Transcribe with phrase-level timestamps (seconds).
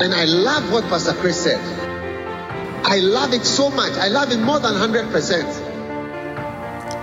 [0.00, 1.60] And I love what Pastor Chris said.
[2.84, 3.92] I love it so much.
[3.92, 5.67] I love it more than 100%.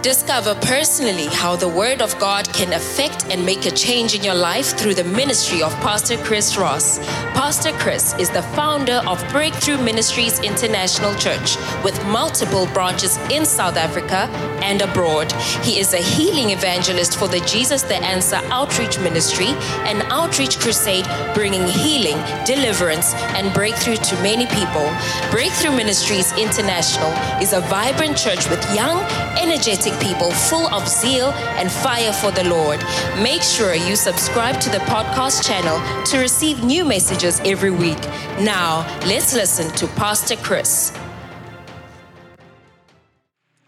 [0.05, 4.35] Discover personally how the Word of God can affect and make a change in your
[4.35, 6.99] life through the ministry of Pastor Chris Ross.
[7.33, 13.77] Pastor Chris is the founder of Breakthrough Ministries International Church with multiple branches in South
[13.77, 14.29] Africa
[14.61, 15.31] and abroad.
[15.63, 19.49] He is a healing evangelist for the Jesus the Answer Outreach Ministry,
[19.89, 24.87] an outreach crusade bringing healing, deliverance, and breakthrough to many people.
[25.31, 27.09] Breakthrough Ministries International
[27.41, 28.99] is a vibrant church with young,
[29.39, 32.79] energetic people full of zeal and fire for the Lord.
[33.21, 38.01] Make sure you subscribe to the podcast channel to receive new messages every week.
[38.39, 40.91] Now, let's listen to Pastor Chris.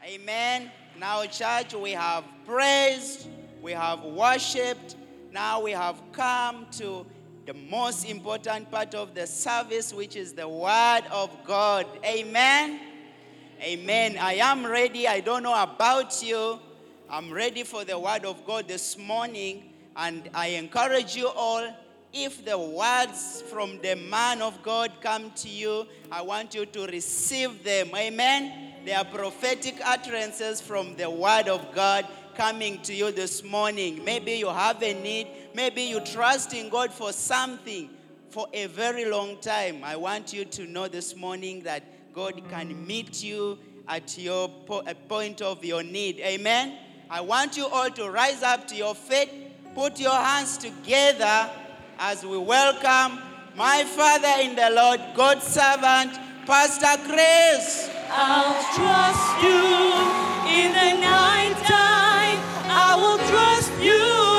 [0.03, 0.71] Amen.
[0.99, 3.27] Now, church, we have praised,
[3.61, 4.95] we have worshipped.
[5.37, 7.05] Now we have come to
[7.45, 11.85] the most important part of the service, which is the Word of God.
[12.03, 12.79] Amen.
[13.59, 14.19] Amen.
[14.19, 15.07] I am ready.
[15.07, 16.59] I don't know about you.
[17.09, 19.73] I'm ready for the Word of God this morning.
[19.95, 21.67] And I encourage you all
[22.13, 26.85] if the words from the man of God come to you, I want you to
[26.85, 27.89] receive them.
[27.95, 28.73] Amen.
[28.85, 32.05] They are prophetic utterances from the Word of God
[32.35, 34.05] coming to you this morning.
[34.05, 35.29] Maybe you have a need.
[35.55, 37.89] Maybe you trust in God for something
[38.29, 39.83] for a very long time.
[39.83, 41.81] I want you to know this morning that
[42.17, 46.19] God can meet you at your po- point of your need.
[46.19, 46.75] Amen.
[47.11, 49.29] I want you all to rise up to your feet,
[49.75, 51.47] put your hands together
[51.99, 53.19] as we welcome
[53.55, 57.87] my Father in the Lord, God's servant, Pastor Chris.
[58.09, 62.39] I'll trust you in the night time.
[62.65, 64.36] I will trust you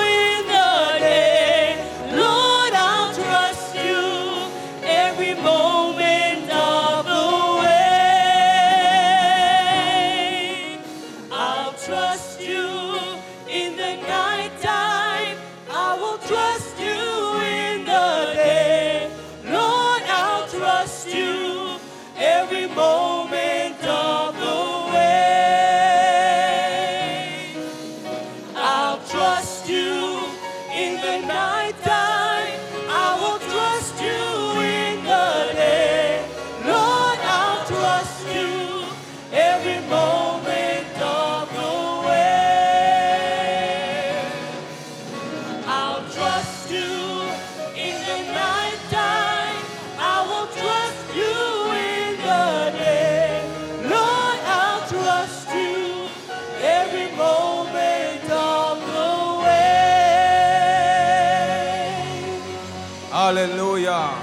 [63.11, 64.15] Hallelujah.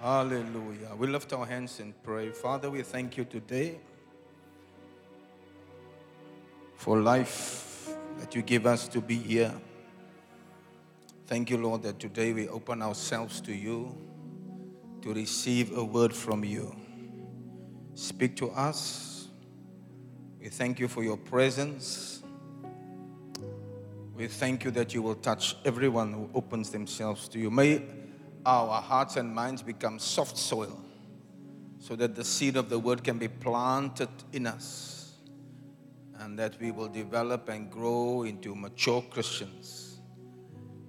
[0.00, 0.94] Hallelujah.
[0.96, 2.30] We lift our hands and pray.
[2.30, 3.78] Father, we thank you today
[6.76, 7.67] for life
[8.18, 9.54] that you give us to be here.
[11.26, 13.96] Thank you, Lord, that today we open ourselves to you
[15.02, 16.74] to receive a word from you.
[17.94, 19.28] Speak to us.
[20.40, 22.22] We thank you for your presence.
[24.16, 27.50] We thank you that you will touch everyone who opens themselves to you.
[27.50, 27.82] May
[28.44, 30.82] our hearts and minds become soft soil
[31.78, 34.97] so that the seed of the word can be planted in us
[36.18, 40.00] and that we will develop and grow into mature Christians.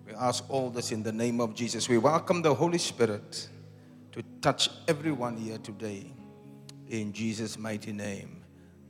[0.07, 1.87] We ask all this in the name of Jesus.
[1.87, 3.47] We welcome the Holy Spirit
[4.11, 6.11] to touch everyone here today.
[6.89, 8.43] In Jesus' mighty name.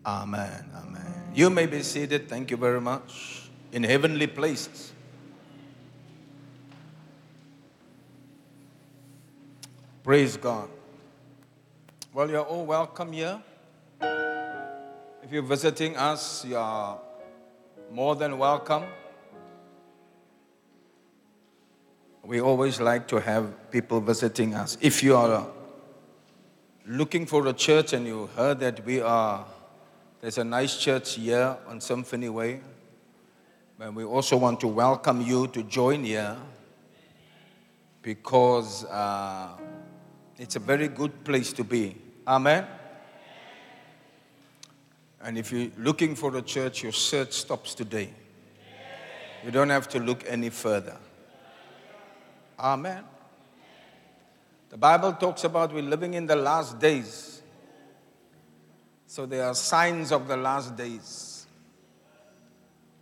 [0.06, 0.72] Amen.
[0.74, 1.32] Amen.
[1.36, 2.30] You may be seated.
[2.30, 3.50] Thank you very much.
[3.74, 4.94] In heavenly places.
[10.04, 10.70] Praise God.
[12.14, 13.44] Well, you're all welcome here.
[15.30, 16.98] If you're visiting us, you are
[17.92, 18.86] more than welcome.
[22.24, 24.76] We always like to have people visiting us.
[24.82, 25.46] If you are
[26.88, 29.46] looking for a church and you heard that we are,
[30.20, 32.62] there's a nice church here on Symphony Way,
[33.78, 36.38] but we also want to welcome you to join here
[38.02, 39.50] because uh,
[40.40, 41.96] it's a very good place to be.
[42.28, 42.79] Amen.
[45.30, 48.10] And if you're looking for a church, your search stops today.
[49.46, 50.98] You don't have to look any further.
[52.60, 53.04] Amen.
[54.72, 57.44] The Bible talks about we're living in the last days.
[59.06, 61.46] So there are signs of the last days.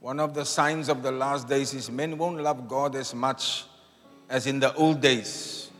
[0.01, 3.63] One of the signs of the last days is men won't love God as much
[4.29, 5.71] as in the old days.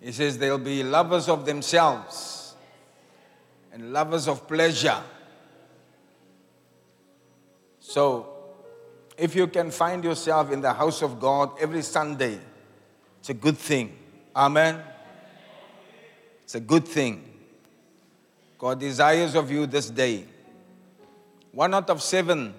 [0.00, 2.33] He says they'll be lovers of themselves
[3.74, 5.02] and lovers of pleasure.
[7.80, 8.28] So,
[9.18, 12.38] if you can find yourself in the house of God every Sunday,
[13.18, 13.96] it's a good thing.
[14.34, 14.80] Amen.
[16.44, 17.28] It's a good thing.
[18.58, 20.24] God desires of you this day.
[21.50, 22.54] One out of seven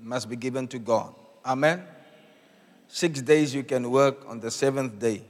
[0.00, 1.14] must be given to God.
[1.44, 1.84] Amen.
[2.88, 5.22] Six days you can work, on the seventh day,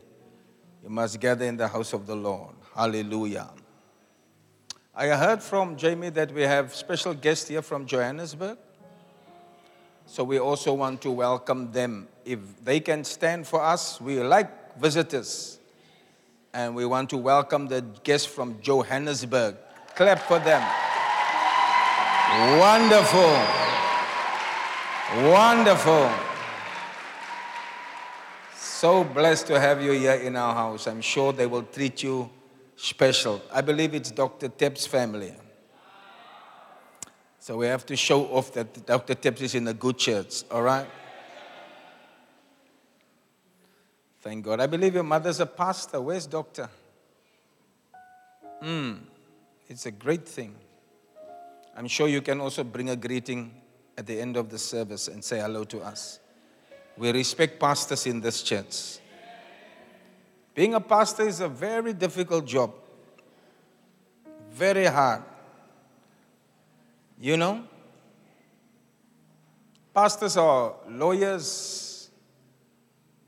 [0.85, 2.55] you must gather in the house of the Lord.
[2.75, 3.49] Hallelujah.
[4.96, 8.56] I heard from Jamie that we have special guests here from Johannesburg.
[10.06, 12.06] So we also want to welcome them.
[12.25, 15.58] If they can stand for us, we like visitors.
[16.52, 19.56] And we want to welcome the guests from Johannesburg.
[19.96, 20.62] Clap for them.
[22.61, 23.35] Wonderful.
[25.29, 26.12] Wonderful.
[28.56, 30.87] So blessed to have you here in our house.
[30.87, 32.31] I'm sure they will treat you
[32.85, 33.43] special.
[33.53, 34.49] I believe it's Dr.
[34.49, 35.35] Tep's family.
[37.41, 39.15] So we have to show off that Dr.
[39.15, 40.87] Teps is in a good church, all right?
[44.21, 44.61] Thank God.
[44.61, 46.01] I believe your mother's a pastor.
[46.01, 46.71] Where's Doctor?
[48.63, 48.95] Hmm.
[49.69, 50.55] It's a great thing.
[51.77, 53.61] I'm sure you can also bring a greeting
[53.99, 56.21] at the end of the service and say hello to us.
[56.97, 58.99] We respect pastors in this church.
[60.55, 62.73] Being a pastor is a very difficult job,
[64.53, 65.23] very hard.
[67.21, 67.65] You know?
[69.93, 72.09] Pastors are lawyers,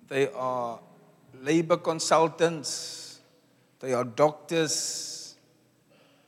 [0.08, 0.78] they are
[1.42, 3.20] labor consultants,
[3.80, 5.36] they are doctors.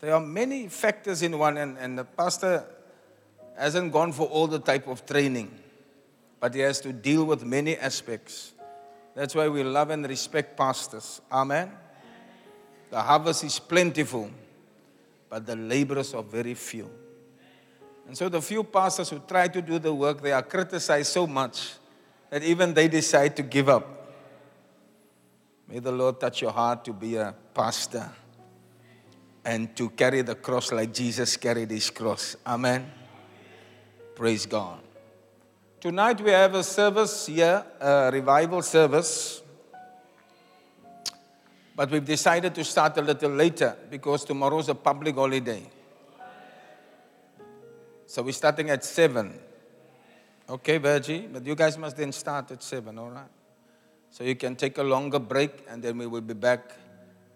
[0.00, 2.64] There are many factors in one, and, and the pastor
[3.56, 5.50] hasn't gone for all the type of training,
[6.38, 8.52] but he has to deal with many aspects.
[9.18, 11.20] That's why we love and respect pastors.
[11.32, 11.72] Amen.
[12.88, 14.30] The harvest is plentiful,
[15.28, 16.88] but the laborers are very few.
[18.06, 21.26] And so the few pastors who try to do the work, they are criticized so
[21.26, 21.72] much
[22.30, 24.14] that even they decide to give up.
[25.66, 28.08] May the Lord touch your heart to be a pastor
[29.44, 32.36] and to carry the cross like Jesus carried his cross.
[32.46, 32.88] Amen.
[34.14, 34.78] Praise God.
[35.80, 39.42] Tonight we have a service here, a revival service.
[41.76, 45.62] But we've decided to start a little later because tomorrow's a public holiday.
[48.06, 49.32] So we're starting at 7.
[50.50, 51.28] Okay, Virgie?
[51.32, 53.30] But you guys must then start at 7, all right?
[54.10, 56.72] So you can take a longer break and then we will be back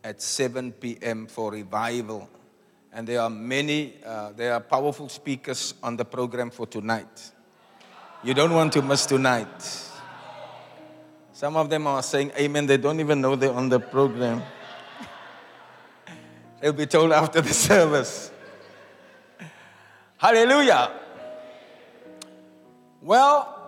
[0.02, 1.28] at 7 p.m.
[1.28, 2.28] for revival.
[2.92, 7.30] And there are many, uh, there are powerful speakers on the program for tonight.
[8.24, 9.48] You don't want to miss tonight.
[11.32, 12.66] Some of them are saying amen.
[12.66, 14.42] They don't even know they're on the program.
[16.60, 18.30] They'll be told after the service.
[20.16, 20.92] Hallelujah.
[23.00, 23.58] Well,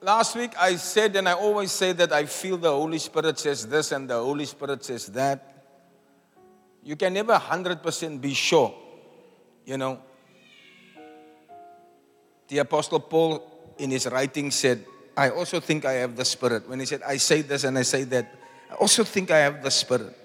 [0.00, 3.66] last week I said, and I always say that I feel the Holy Spirit says
[3.66, 5.66] this and the Holy Spirit says that.
[6.82, 8.74] You can never 100% be sure,
[9.66, 10.00] you know.
[12.48, 14.84] The Apostle Paul, in his writing, said,
[15.16, 16.68] I also think I have the Spirit.
[16.68, 18.34] When he said, I say this and I say that,
[18.70, 20.16] I also think I have the Spirit.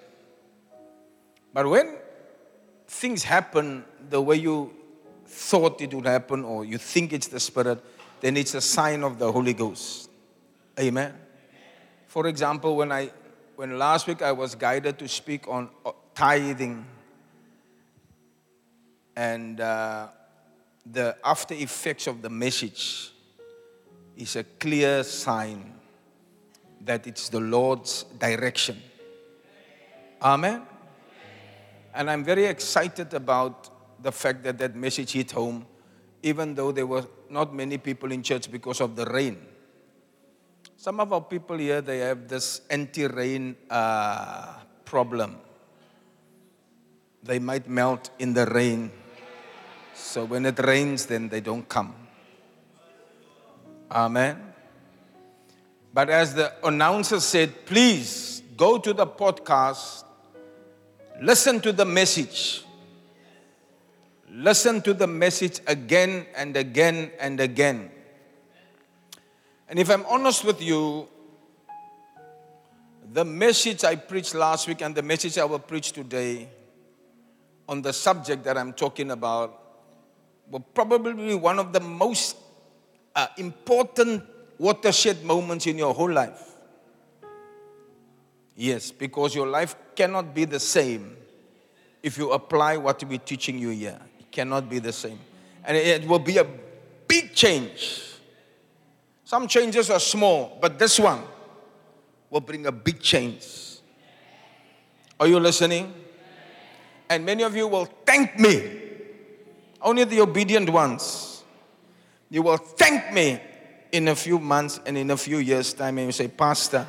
[1.53, 1.97] But when
[2.88, 4.74] things happen the way you
[5.25, 7.83] thought it would happen or you think it's the Spirit,
[8.21, 10.09] then it's a sign of the Holy Ghost.
[10.79, 11.13] Amen.
[12.07, 13.12] For example, when I
[13.55, 15.69] when last week I was guided to speak on
[16.13, 16.86] tithing
[19.15, 20.09] and uh,
[20.91, 23.12] the after effects of the message
[24.15, 25.74] is a clear sign
[26.82, 28.82] that it's the Lord's direction.
[30.22, 30.63] Amen.
[31.94, 33.70] And I'm very excited about
[34.01, 35.65] the fact that that message hit home,
[36.24, 39.38] even though there were not many people in church because of the rain.
[40.77, 44.53] Some of our people here, they have this anti rain uh,
[44.86, 45.38] problem.
[47.24, 48.91] They might melt in the rain.
[49.97, 51.93] So when it rains, then they don't come.
[53.91, 54.53] Amen.
[55.93, 60.03] But as the announcer said, please go to the podcast,
[61.21, 62.63] listen to the message.
[64.29, 67.89] Listen to the message again and again and again.
[69.67, 71.07] And if I'm honest with you,
[73.11, 76.49] the message I preached last week and the message I will preach today
[77.67, 79.66] on the subject that I'm talking about
[80.49, 82.37] will probably be one of the most
[83.15, 84.23] uh, important
[84.57, 86.55] watershed moments in your whole life.
[88.55, 91.15] Yes, because your life cannot be the same
[92.01, 93.99] if you apply what we're teaching you here.
[94.19, 95.19] It cannot be the same.
[95.63, 96.47] And it will be a
[97.07, 98.03] big change.
[99.25, 101.21] Some changes are small, but this one
[102.29, 103.79] will bring a big change.
[105.19, 105.93] Are you listening?
[107.09, 108.87] And many of you will thank me.
[109.81, 111.43] Only the obedient ones.
[112.29, 113.39] You will thank me
[113.91, 116.86] in a few months and in a few years' time, and you say, Pastor,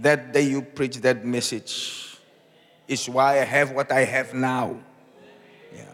[0.00, 2.18] that day you preach that message
[2.88, 4.76] is why I have what I have now.
[5.74, 5.84] Yeah.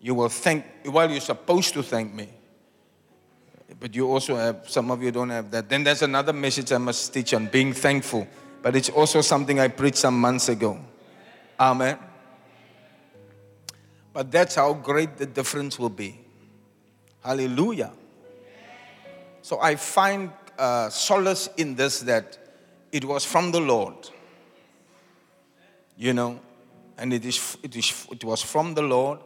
[0.00, 2.28] You will thank, well, you're supposed to thank me.
[3.80, 5.68] But you also have, some of you don't have that.
[5.68, 8.26] Then there's another message I must teach on being thankful.
[8.62, 10.78] But it's also something I preached some months ago.
[11.58, 11.98] Amen.
[14.14, 16.20] But that's how great the difference will be.
[17.22, 17.92] Hallelujah.
[19.42, 22.38] So I find uh, solace in this that
[22.92, 23.96] it was from the Lord.
[25.98, 26.40] You know,
[26.96, 29.18] and it, is, it, is, it was from the Lord.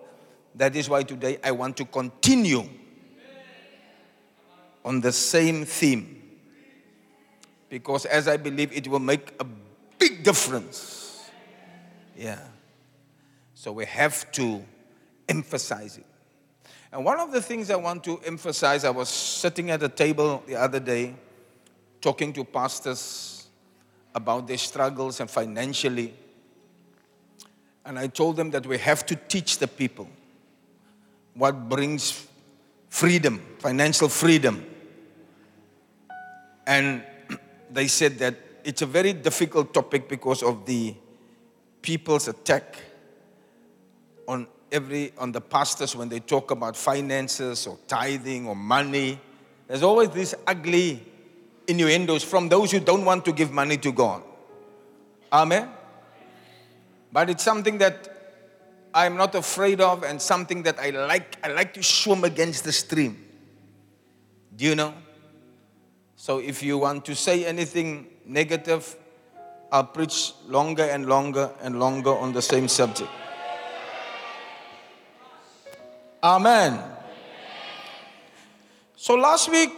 [0.54, 2.64] That is why today I want to continue
[4.84, 6.22] on the same theme.
[7.68, 9.46] Because as I believe it will make a
[9.98, 11.30] big difference.
[12.16, 12.40] Yeah.
[13.52, 14.64] So we have to
[15.28, 16.06] emphasize it.
[16.90, 20.42] And one of the things I want to emphasize, I was sitting at a table
[20.46, 21.14] the other day
[22.00, 23.46] talking to pastors
[24.14, 26.14] about their struggles and financially.
[27.84, 30.08] And I told them that we have to teach the people
[31.34, 32.26] what brings
[32.88, 34.64] freedom, financial freedom.
[36.66, 37.02] And
[37.70, 40.94] they said that it's a very difficult topic because of the
[41.80, 42.76] people's attack
[44.26, 49.20] on every on the pastors when they talk about finances or tithing or money.
[49.66, 51.04] There's always these ugly
[51.66, 54.22] innuendos from those who don't want to give money to God.
[55.32, 55.68] Amen.
[57.12, 58.08] But it's something that
[58.94, 61.36] I'm not afraid of and something that I like.
[61.44, 63.24] I like to swim against the stream.
[64.56, 64.94] Do you know?
[66.16, 68.96] So if you want to say anything negative,
[69.70, 73.10] I'll preach longer and longer and longer on the same subject.
[76.22, 76.82] Amen.
[78.96, 79.70] So last week,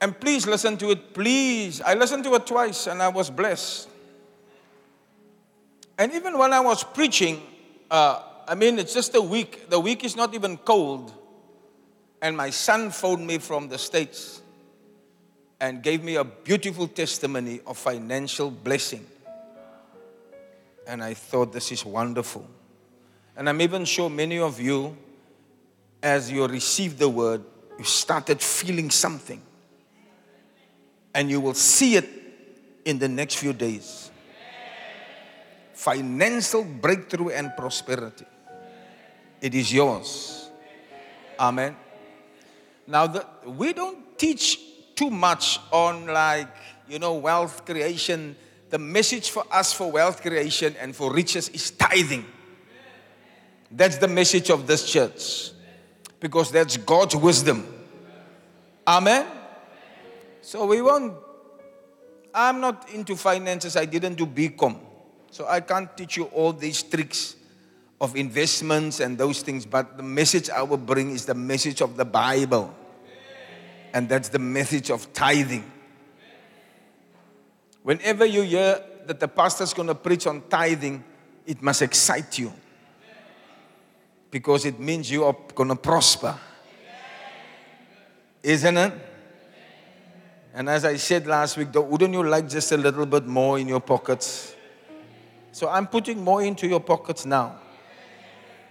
[0.00, 1.82] and please listen to it, please.
[1.82, 3.88] I listened to it twice and I was blessed.
[5.98, 7.42] And even when I was preaching,
[7.90, 9.68] uh, I mean, it's just a week.
[9.68, 11.12] The week is not even cold.
[12.22, 14.40] And my son phoned me from the States
[15.60, 19.04] and gave me a beautiful testimony of financial blessing.
[20.86, 22.48] And I thought, this is wonderful.
[23.36, 24.96] And I'm even sure many of you
[26.02, 27.42] as you received the word,
[27.78, 29.40] you started feeling something.
[31.14, 32.08] And you will see it
[32.84, 34.10] in the next few days.
[35.72, 38.26] Financial breakthrough and prosperity.
[39.40, 40.50] It is yours.
[41.38, 41.74] Amen.
[42.86, 44.58] Now, the, we don't teach
[44.94, 46.48] too much on, like,
[46.88, 48.36] you know, wealth creation.
[48.68, 52.26] The message for us for wealth creation and for riches is tithing.
[53.70, 55.52] That's the message of this church
[56.20, 57.66] because that's God's wisdom.
[58.86, 59.26] Amen.
[60.42, 61.14] So we won't.
[62.32, 63.76] I'm not into finances.
[63.76, 64.78] I didn't do BCom.
[65.30, 67.36] So I can't teach you all these tricks
[68.00, 69.66] of investments and those things.
[69.66, 72.74] But the message I will bring is the message of the Bible.
[73.92, 75.68] And that's the message of tithing.
[77.82, 81.02] Whenever you hear that the pastor's going to preach on tithing,
[81.46, 82.52] it must excite you
[84.30, 86.38] because it means you are going to prosper.
[88.42, 88.92] Isn't it?
[90.54, 93.68] And as I said last week, wouldn't you like just a little bit more in
[93.68, 94.54] your pockets?
[95.52, 97.56] So I'm putting more into your pockets now.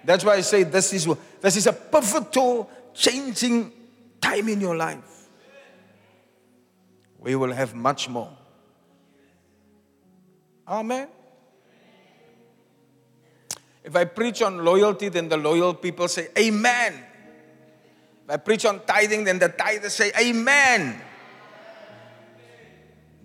[0.03, 1.07] That's why I say this is,
[1.41, 3.71] this is a pivotal, changing
[4.21, 5.27] time in your life.
[7.19, 8.31] We will have much more.
[10.67, 11.07] Amen.
[13.89, 16.93] If I preach on loyalty, then the loyal people say, Amen.
[18.24, 21.01] If I preach on tithing, then the tithers say, Amen.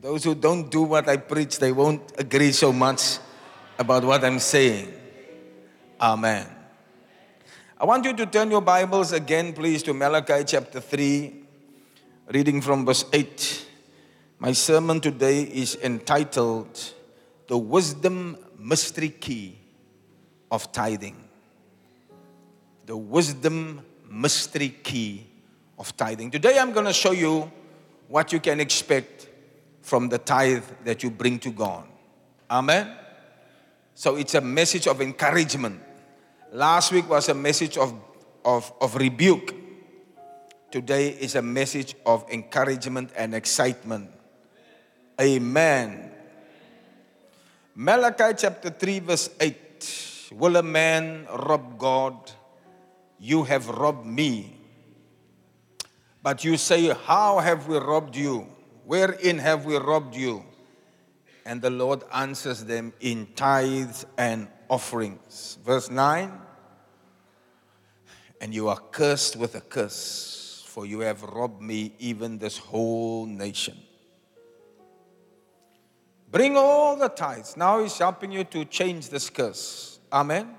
[0.00, 3.18] Those who don't do what I preach, they won't agree so much
[3.78, 4.90] about what I'm saying.
[6.00, 6.46] Amen.
[7.78, 11.44] I want you to turn your Bibles again, please, to Malachi chapter 3,
[12.32, 13.66] reading from verse 8.
[14.38, 16.94] My sermon today is entitled
[17.48, 19.58] The Wisdom Mystery Key
[20.54, 21.16] of tithing.
[22.86, 25.26] The wisdom mystery key
[25.76, 26.30] of tithing.
[26.30, 27.50] Today I'm going to show you
[28.06, 29.28] what you can expect
[29.82, 31.88] from the tithe that you bring to God.
[32.48, 32.96] Amen.
[33.96, 35.82] So it's a message of encouragement.
[36.52, 37.92] Last week was a message of,
[38.44, 39.52] of, of rebuke.
[40.70, 44.08] Today is a message of encouragement and excitement.
[45.20, 46.12] Amen.
[47.74, 49.63] Malachi chapter 3, verse 8.
[50.32, 52.32] Will a man rob God?
[53.18, 54.60] You have robbed me.
[56.22, 58.46] But you say, How have we robbed you?
[58.84, 60.44] Wherein have we robbed you?
[61.46, 65.58] And the Lord answers them in tithes and offerings.
[65.64, 66.32] Verse 9
[68.40, 73.26] And you are cursed with a curse, for you have robbed me, even this whole
[73.26, 73.76] nation.
[76.30, 77.56] Bring all the tithes.
[77.56, 79.93] Now He's helping you to change this curse.
[80.14, 80.54] Amen.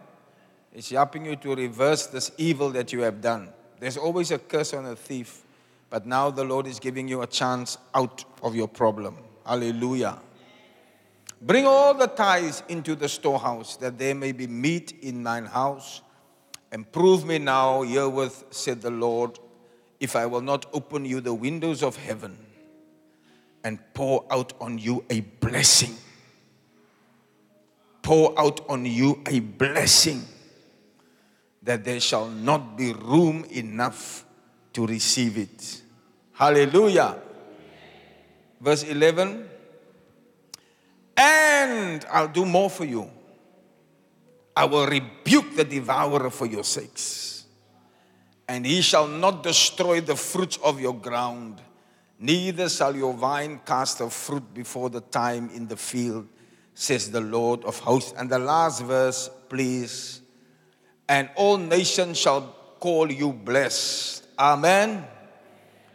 [0.74, 3.48] It's helping you to reverse this evil that you have done.
[3.80, 5.44] There's always a curse on a thief,
[5.90, 9.18] but now the Lord is giving you a chance out of your problem.
[9.46, 10.20] Hallelujah.
[11.42, 16.02] Bring all the tithes into the storehouse, that there may be meat in mine house.
[16.74, 19.40] And prove me now herewith, said the Lord,
[20.02, 22.38] if I will not open you the windows of heaven
[23.64, 25.96] and pour out on you a blessing.
[28.06, 30.24] Pour out on you a blessing
[31.64, 34.24] that there shall not be room enough
[34.74, 35.82] to receive it.
[36.34, 37.18] Hallelujah.
[38.62, 39.50] Verse 11
[41.18, 43.10] And I'll do more for you.
[44.56, 47.46] I will rebuke the devourer for your sakes,
[48.48, 51.60] and he shall not destroy the fruits of your ground,
[52.20, 56.28] neither shall your vine cast a fruit before the time in the field,
[56.76, 58.14] says the Lord of hosts.
[58.16, 60.22] And the last verse, please.
[61.10, 64.28] And all nations shall call you blessed.
[64.38, 65.08] Amen.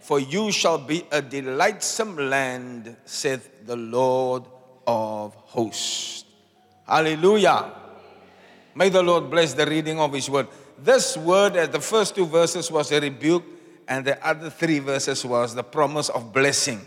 [0.00, 4.44] For you shall be a delightsome land, saith the Lord
[4.86, 6.24] of hosts.
[6.88, 7.72] Hallelujah.
[8.74, 10.48] May the Lord bless the reading of His word.
[10.78, 13.44] This word, uh, the first two verses was a rebuke,
[13.86, 16.80] and the other three verses was the promise of blessing.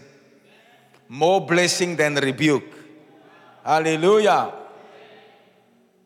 [1.08, 2.63] More blessing than rebuke.
[3.63, 4.54] Hallelujah.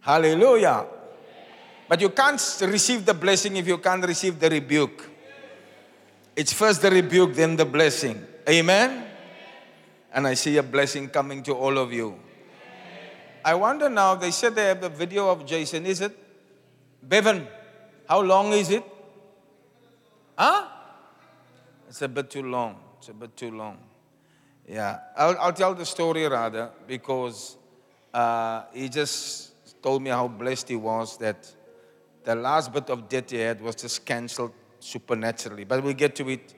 [0.02, 0.86] Hallelujah.
[1.88, 5.10] But you can't receive the blessing if you can't receive the rebuke.
[6.36, 8.26] It's first the rebuke, then the blessing.
[8.48, 9.06] Amen?
[10.14, 12.20] And I see a blessing coming to all of you.
[13.44, 15.86] I wonder now, they said they have the video of Jason.
[15.86, 16.18] Is it?
[17.02, 17.48] Bevan,
[18.08, 18.84] how long is it?
[20.38, 20.68] Huh?
[21.88, 22.76] It's a bit too long.
[23.00, 23.78] It's a bit too long.
[24.68, 27.56] Yeah, I'll, I'll tell the story rather because
[28.14, 31.50] uh, he just told me how blessed he was that
[32.24, 35.64] the last bit of debt he had was just cancelled supernaturally.
[35.64, 36.54] But we'll get to it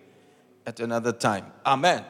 [0.66, 1.46] at another time.
[1.64, 2.04] Amen.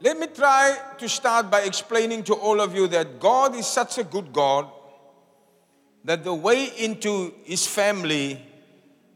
[0.00, 3.98] Let me try to start by explaining to all of you that God is such
[3.98, 4.68] a good God
[6.04, 8.44] that the way into his family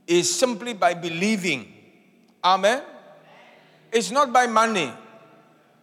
[0.06, 1.72] is simply by believing.
[2.44, 2.82] Amen.
[3.92, 4.92] It's not by money.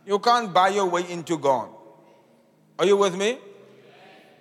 [0.06, 1.70] You can't buy your way into God.
[2.78, 3.38] Are you with me?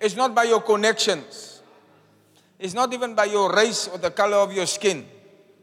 [0.00, 1.62] It's not by your connections.
[2.58, 5.06] It's not even by your race or the color of your skin.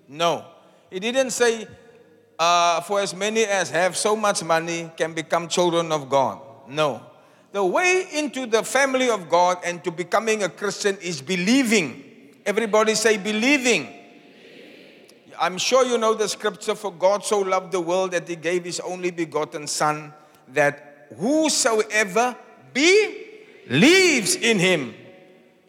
[0.08, 0.46] No.
[0.90, 1.68] He didn't say,
[2.38, 6.40] uh, for as many as have so much money can become children of God.
[6.68, 7.02] No.
[7.52, 12.04] The way into the family of God and to becoming a Christian is believing.
[12.46, 13.99] Everybody say, believing.
[15.40, 18.66] I'm sure you know the scripture for God so loved the world that he gave
[18.66, 20.14] his only begotten Son,
[20.50, 22.36] that whosoever
[22.74, 24.94] believes in him,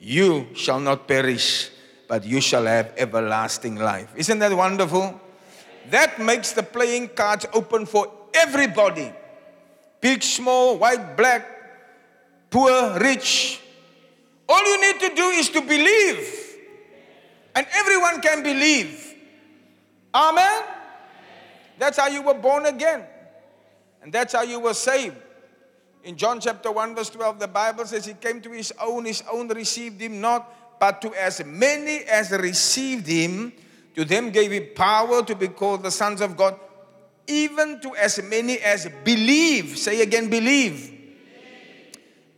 [0.01, 1.71] you shall not perish,
[2.09, 4.13] but you shall have everlasting life.
[4.17, 5.21] Isn't that wonderful?
[5.91, 9.13] That makes the playing cards open for everybody
[10.01, 11.47] big, small, white, black,
[12.51, 13.61] poor, rich.
[14.49, 16.57] All you need to do is to believe,
[17.55, 19.00] and everyone can believe.
[20.15, 20.63] Amen?
[21.79, 23.05] That's how you were born again.
[24.03, 25.17] And that's how you were saved.
[26.03, 29.23] In John chapter 1, verse 12, the Bible says, He came to His own, His
[29.31, 33.53] own received Him not, but to as many as received Him,
[33.95, 36.59] to them gave He power to be called the sons of God,
[37.27, 39.79] even to as many as believe.
[39.79, 40.97] Say again, believe.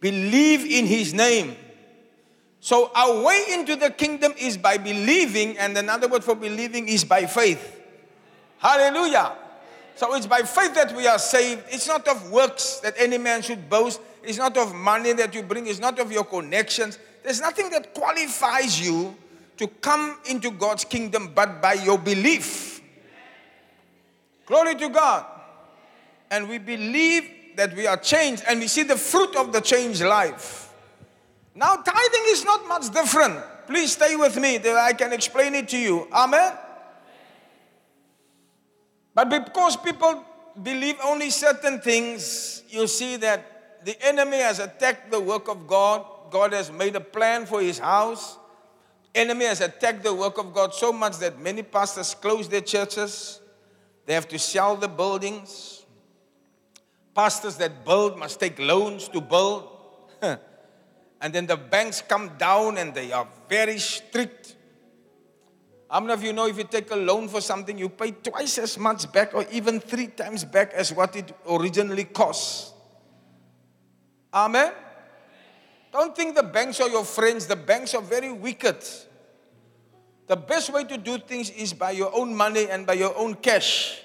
[0.00, 1.56] Believe in His name.
[2.62, 7.02] So our way into the kingdom is by believing, and another word for believing is
[7.02, 7.80] by faith.
[8.58, 9.32] Hallelujah.
[9.96, 11.64] So it's by faith that we are saved.
[11.70, 14.00] It's not of works that any man should boast.
[14.22, 15.66] It's not of money that you bring.
[15.66, 17.00] It's not of your connections.
[17.24, 19.16] There's nothing that qualifies you
[19.56, 22.80] to come into God's kingdom but by your belief.
[24.46, 25.26] Glory to God.
[26.30, 30.02] And we believe that we are changed and we see the fruit of the changed
[30.02, 30.71] life.
[31.54, 33.38] Now, tithing is not much different.
[33.66, 36.08] Please stay with me that I can explain it to you.
[36.12, 36.52] Amen.
[39.14, 40.24] But because people
[40.62, 46.06] believe only certain things, you see that the enemy has attacked the work of God.
[46.30, 48.38] God has made a plan for his house.
[49.14, 53.40] Enemy has attacked the work of God so much that many pastors close their churches.
[54.06, 55.84] They have to sell the buildings.
[57.14, 59.68] Pastors that build must take loans to build.
[61.22, 64.56] and then the banks come down and they are very strict.
[65.88, 68.58] How many of you know if you take a loan for something, you pay twice
[68.58, 72.72] as much back or even three times back as what it originally costs?
[74.34, 74.72] Amen?
[75.92, 77.46] Don't think the banks are your friends.
[77.46, 78.82] The banks are very wicked.
[80.26, 83.34] The best way to do things is by your own money and by your own
[83.34, 84.00] cash.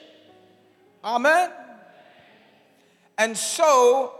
[1.04, 1.50] Amen?
[3.18, 4.14] And so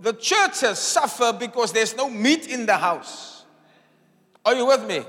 [0.00, 3.44] the churches suffer because there's no meat in the house.
[4.44, 5.02] Are you with me?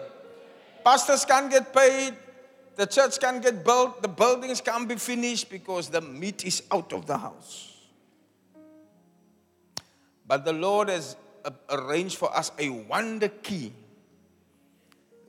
[0.83, 2.13] Pastors can't get paid.
[2.75, 4.01] The church can't get built.
[4.01, 7.75] The buildings can't be finished because the meat is out of the house.
[10.25, 11.15] But the Lord has
[11.69, 13.73] arranged for us a wonder key.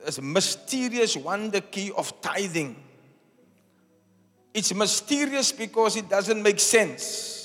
[0.05, 2.75] This mysterious wonder key of tithing.
[4.53, 7.40] It's mysterious because it doesn't make sense.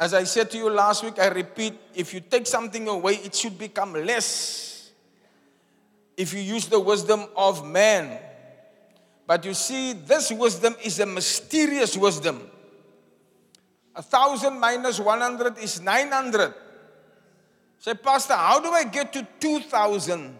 [0.00, 3.34] As I said to you last week, I repeat if you take something away, it
[3.34, 4.90] should become less
[6.16, 8.18] if you use the wisdom of man.
[9.26, 12.50] But you see, this wisdom is a mysterious wisdom.
[13.94, 16.54] A thousand minus 100 is 900.
[17.78, 20.34] Say, Pastor, how do I get to 2,000?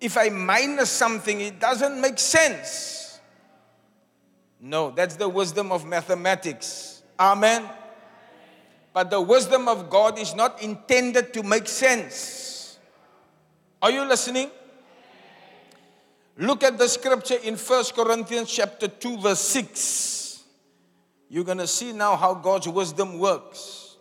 [0.00, 3.20] If I minus something, it doesn't make sense.
[4.58, 7.02] No, that's the wisdom of mathematics.
[7.18, 7.68] Amen.
[8.92, 12.78] But the wisdom of God is not intended to make sense.
[13.80, 14.50] Are you listening?
[16.36, 20.44] Look at the scripture in 1 Corinthians chapter 2 verse 6.
[21.28, 23.96] You're going to see now how God's wisdom works.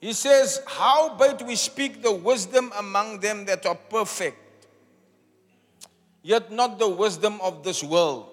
[0.00, 4.36] He says, How but we speak the wisdom among them that are perfect,
[6.22, 8.28] yet not the wisdom of this world,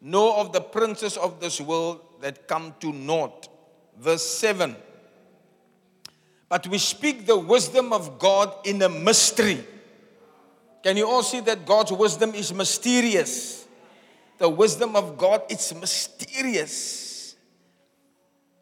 [0.00, 3.48] nor of the princes of this world that come to naught.
[3.98, 4.74] Verse 7.
[6.48, 9.64] But we speak the wisdom of God in a mystery
[10.82, 13.66] can you all see that God's wisdom is mysterious?
[14.38, 17.36] The wisdom of God, it's mysterious.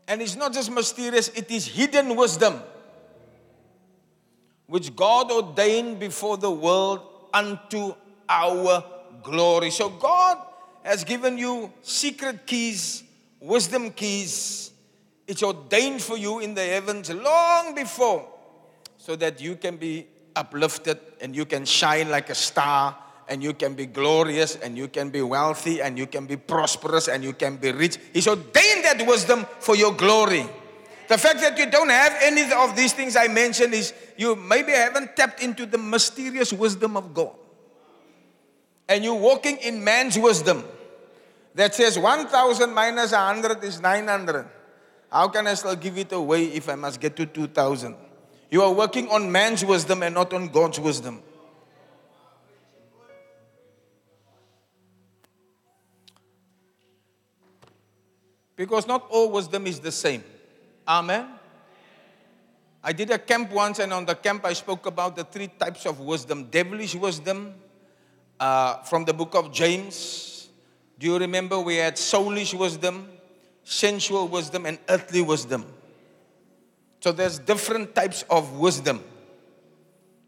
[0.07, 2.61] And it's not just mysterious, it is hidden wisdom,
[4.66, 7.01] which God ordained before the world
[7.33, 7.94] unto
[8.29, 8.85] our
[9.23, 9.70] glory.
[9.70, 10.38] So God
[10.83, 13.03] has given you secret keys,
[13.40, 14.70] wisdom keys.
[15.26, 18.29] It's ordained for you in the heavens long before
[18.96, 22.96] so that you can be uplifted and you can shine like a star
[23.29, 27.09] and you can be glorious and you can be wealthy and you can be prosperous
[27.09, 27.98] and you can be rich.
[28.12, 30.46] He's ordained that wisdom for your glory.
[31.09, 34.72] The fact that you don't have any of these things I mentioned is you maybe
[34.72, 37.35] haven't tapped into the mysterious wisdom of God.
[38.88, 40.64] And you're walking in man's wisdom
[41.55, 44.47] that says 1000 minus 100 is 900.
[45.11, 47.97] How can I still give it away if I must get to 2000?
[48.51, 51.23] You are working on man's wisdom and not on God's wisdom.
[58.57, 60.23] Because not all wisdom is the same.
[60.87, 61.29] Amen.
[62.83, 65.87] I did a camp once, and on the camp, I spoke about the three types
[65.87, 67.55] of wisdom devilish wisdom
[68.39, 70.30] uh, from the book of James.
[71.01, 73.09] Do you remember we had soulish wisdom,
[73.65, 75.65] sensual wisdom, and earthly wisdom?
[77.01, 79.03] So there's different types of wisdom.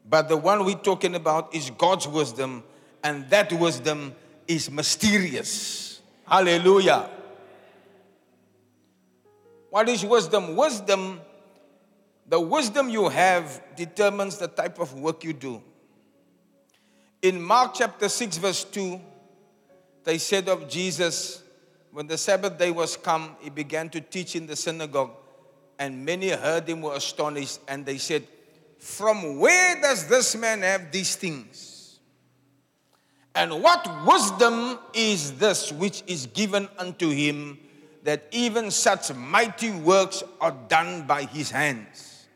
[0.09, 2.65] But the one we're talking about is God's wisdom,
[3.05, 4.15] and that wisdom
[4.49, 6.01] is mysterious.
[6.27, 7.07] Hallelujah.
[9.69, 10.57] What is wisdom?
[10.57, 11.21] Wisdom,
[12.27, 15.63] the wisdom you have determines the type of work you do.
[17.21, 19.12] In Mark chapter 6, verse 2,
[20.05, 21.43] they said of Jesus,
[21.93, 25.13] when the Sabbath day was come, he began to teach in the synagogue
[25.83, 28.23] and many heard him were astonished, and they said,
[28.79, 31.99] From where does this man have these things?
[33.35, 37.59] And what wisdom is this which is given unto him
[38.05, 42.27] that even such mighty works are done by his hands?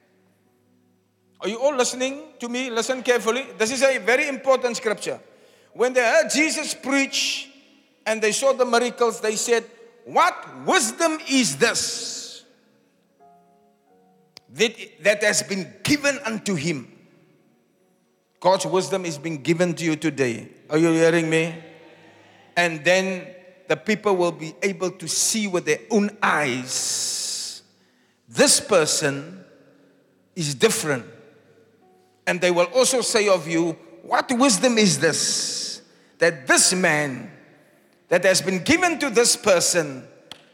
[1.40, 2.68] Are you all listening to me?
[2.68, 3.46] Listen carefully.
[3.59, 5.20] This is a very important scripture.
[5.72, 7.48] When they heard Jesus preach
[8.06, 9.64] and they saw the miracles, they said,
[10.04, 12.44] What wisdom is this
[14.50, 16.92] that, that has been given unto him?
[18.38, 20.48] God's wisdom is being given to you today.
[20.70, 21.54] Are you hearing me?
[22.56, 23.26] And then
[23.66, 27.62] the people will be able to see with their own eyes
[28.28, 29.44] this person
[30.34, 31.04] is different.
[32.26, 35.82] And they will also say of you, What wisdom is this?
[36.18, 37.36] That this man
[38.08, 40.06] that has been given to this person,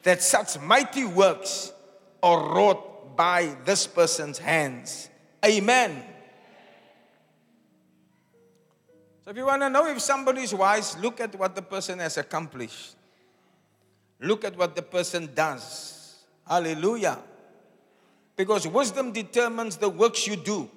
[0.02, 1.72] that such mighty works
[2.22, 5.08] are wrought by this person's hands.
[5.44, 6.02] Amen.
[9.24, 12.00] So, if you want to know if somebody is wise, look at what the person
[12.00, 12.96] has accomplished.
[14.20, 16.24] Look at what the person does.
[16.46, 17.18] Hallelujah.
[18.36, 20.70] Because wisdom determines the works you do.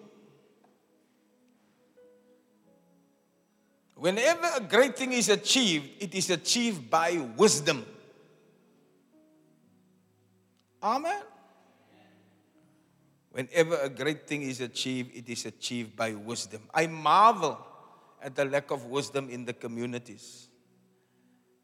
[3.96, 7.86] Whenever a great thing is achieved, it is achieved by wisdom.
[10.84, 11.22] Amen.
[13.32, 16.62] Whenever a great thing is achieved, it is achieved by wisdom.
[16.74, 17.58] I marvel
[18.22, 20.48] at the lack of wisdom in the communities.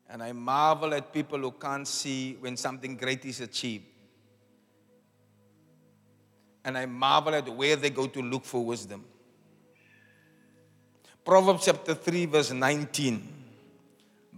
[0.10, 3.86] And I marvel at people who can't see when something great is achieved.
[6.66, 9.06] And I marvel at where they go to look for wisdom.
[11.24, 13.28] Proverbs chapter 3, verse 19.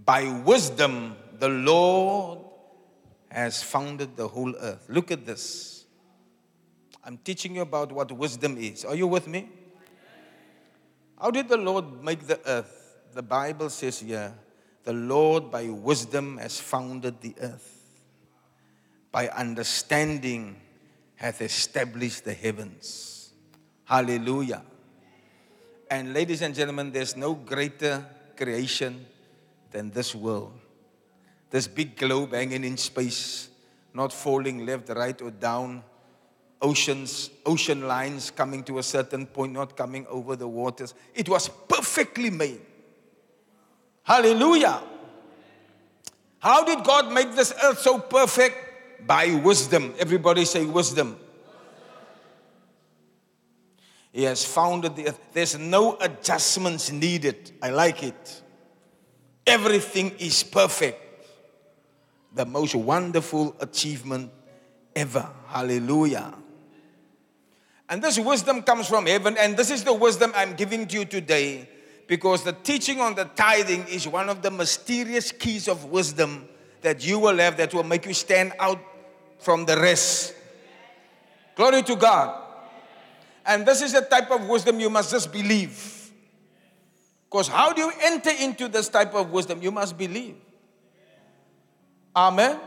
[0.06, 2.40] By wisdom, the Lord
[3.30, 4.86] has founded the whole earth.
[4.90, 5.86] Look at this.
[7.06, 8.86] I'm teaching you about what wisdom is.
[8.86, 9.50] Are you with me?
[11.20, 12.98] How did the Lord make the earth?
[13.14, 14.34] The Bible says here,
[14.84, 17.80] the Lord by wisdom has founded the earth.
[19.12, 20.58] By understanding
[21.16, 23.32] hath established the heavens.
[23.86, 24.64] Hallelujah.
[25.94, 28.04] And ladies and gentlemen, there's no greater
[28.36, 29.06] creation
[29.70, 30.52] than this world.
[31.52, 33.48] This big globe hanging in space,
[33.94, 35.84] not falling left, right, or down.
[36.60, 40.96] Oceans, ocean lines coming to a certain point, not coming over the waters.
[41.14, 42.62] It was perfectly made.
[44.02, 44.82] Hallelujah.
[46.40, 49.06] How did God make this earth so perfect?
[49.06, 49.94] By wisdom.
[50.00, 51.20] Everybody say wisdom.
[54.14, 55.20] He has founded the earth.
[55.34, 57.52] There's no adjustments needed.
[57.62, 58.42] I like it.
[59.46, 61.02] Everything is perfect.
[62.36, 64.32] The most wonderful achievement
[64.96, 65.28] ever.
[65.48, 66.36] Hallelujah.
[67.90, 71.06] And this wisdom comes from heaven, and this is the wisdom I'm giving to you
[71.06, 71.68] today
[72.08, 76.48] because the teaching on the tithing is one of the mysterious keys of wisdom
[76.82, 78.80] that you will have that will make you stand out
[79.40, 80.36] from the rest.
[81.56, 82.43] Glory to God.
[83.46, 86.12] And this is a type of wisdom you must just believe.
[87.30, 89.62] Because how do you enter into this type of wisdom?
[89.62, 90.36] You must believe.
[92.16, 92.60] Amen.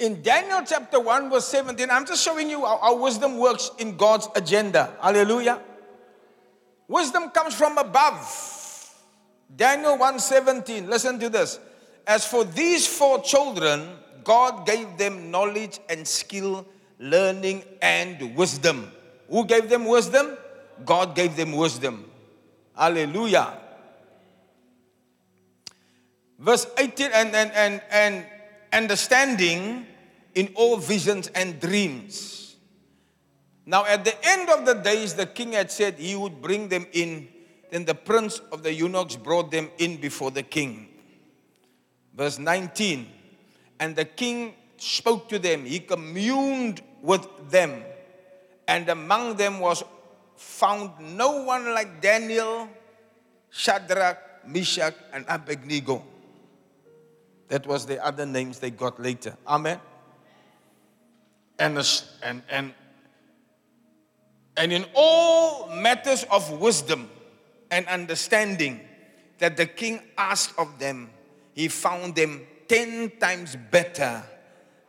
[0.00, 3.96] In Daniel chapter 1, verse 17, I'm just showing you how, how wisdom works in
[3.96, 4.92] God's agenda.
[5.00, 5.60] Hallelujah.
[6.88, 8.18] Wisdom comes from above.
[9.54, 10.88] Daniel 1:17.
[10.88, 11.60] Listen to this.
[12.06, 16.66] As for these four children, God gave them knowledge and skill
[17.02, 18.90] learning, and wisdom.
[19.28, 20.38] Who gave them wisdom?
[20.84, 22.08] God gave them wisdom.
[22.76, 23.58] Hallelujah.
[26.38, 28.26] Verse 18 and, and, and, and
[28.72, 29.86] understanding
[30.34, 32.56] in all visions and dreams.
[33.66, 36.86] Now, at the end of the days, the king had said he would bring them
[36.92, 37.28] in.
[37.70, 40.88] Then the prince of the eunuchs brought them in before the king.
[42.14, 43.06] Verse 19
[43.80, 47.82] And the king spoke to them, he communed with them.
[48.66, 49.82] And among them was
[50.36, 52.68] found no one like Daniel,
[53.50, 56.04] Shadrach, Meshach, and Abednego.
[57.48, 59.36] That was the other names they got later.
[59.46, 59.78] Amen.
[61.58, 61.76] And,
[62.22, 62.74] and, and,
[64.56, 67.10] and in all matters of wisdom
[67.70, 68.80] and understanding
[69.38, 71.10] that the king asked of them,
[71.52, 74.24] he found them ten times better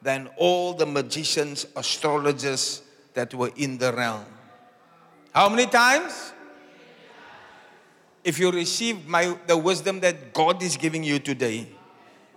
[0.03, 2.81] than all the magicians, astrologers
[3.13, 4.25] that were in the realm.
[5.33, 6.33] How many times?
[8.23, 11.67] If you receive my, the wisdom that God is giving you today,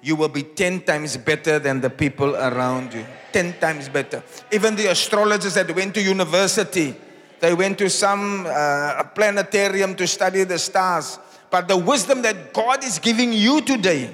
[0.01, 3.05] you will be 10 times better than the people around you.
[3.33, 4.23] 10 times better.
[4.53, 6.95] Even the astrologers that went to university,
[7.41, 11.19] they went to some uh, planetarium to study the stars.
[11.51, 14.11] But the wisdom that God is giving you today,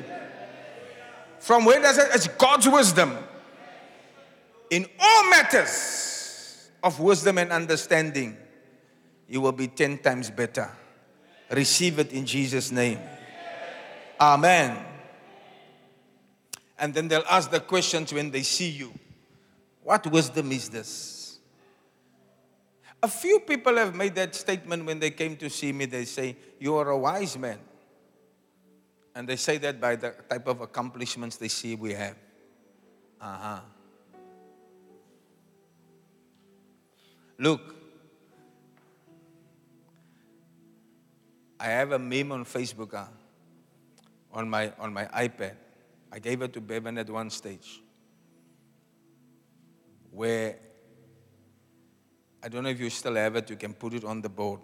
[1.38, 2.08] from where does it?
[2.14, 3.16] It's God's wisdom
[4.72, 8.34] in all matters of wisdom and understanding,
[9.28, 10.70] you will be 10 times better.
[11.50, 12.98] Receive it in Jesus' name.
[14.18, 14.82] Amen.
[16.78, 18.92] And then they'll ask the questions when they see you
[19.82, 21.38] What wisdom is this?
[23.02, 25.84] A few people have made that statement when they came to see me.
[25.84, 27.58] They say, You are a wise man.
[29.14, 32.16] And they say that by the type of accomplishments they see we have.
[33.20, 33.60] Uh huh.
[37.42, 37.74] Look,
[41.58, 43.06] I have a meme on Facebook uh,
[44.32, 45.54] on, my, on my iPad.
[46.12, 47.82] I gave it to Bevan at one stage
[50.12, 50.54] where
[52.44, 54.60] I don't know if you still have it, you can put it on the board.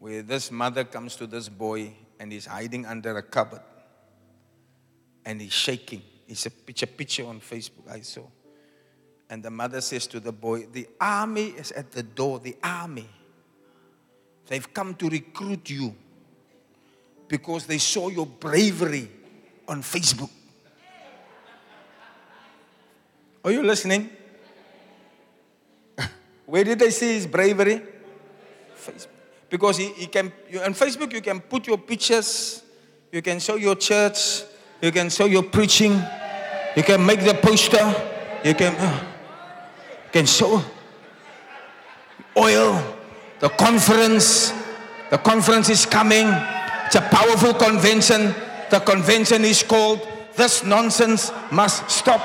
[0.00, 3.62] Where this mother comes to this boy and he's hiding under a cupboard
[5.24, 6.02] and he's shaking.
[6.28, 8.26] It's a picture, picture on Facebook I saw.
[9.32, 13.08] And the mother says to the boy, The army is at the door, the army.
[14.46, 15.94] They've come to recruit you
[17.28, 19.08] because they saw your bravery
[19.66, 20.28] on Facebook.
[23.42, 24.10] Are you listening?
[26.44, 27.80] Where did they see his bravery?
[28.76, 29.06] Facebook.
[29.48, 32.62] Because he, he can, you, on Facebook, you can put your pictures,
[33.10, 34.42] you can show your church,
[34.82, 35.92] you can show your preaching,
[36.76, 37.94] you can make the poster,
[38.44, 39.08] you can, uh,
[40.12, 40.62] can show
[42.36, 42.96] oil,
[43.40, 44.52] the conference,
[45.10, 46.28] the conference is coming.
[46.86, 48.34] It's a powerful convention.
[48.70, 52.20] The convention is called This Nonsense Must Stop.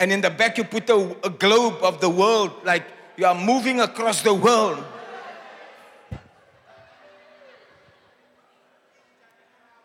[0.00, 2.82] And in the back, you put a, a globe of the world, like
[3.16, 4.82] you are moving across the world.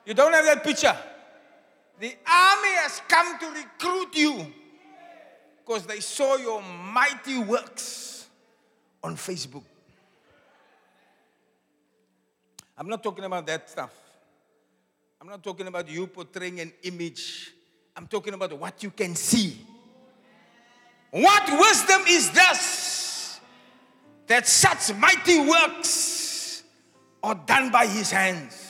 [0.08, 0.97] You don't have that picture.
[2.00, 4.54] The army has come to recruit you
[5.58, 8.28] because they saw your mighty works
[9.04, 9.64] on Facebook.
[12.78, 13.94] I'm not talking about that stuff.
[15.20, 17.52] I'm not talking about you portraying an image.
[17.96, 19.58] I'm talking about what you can see.
[21.10, 23.40] What wisdom is this?
[24.28, 26.64] That such mighty works
[27.24, 28.66] are done by his hands.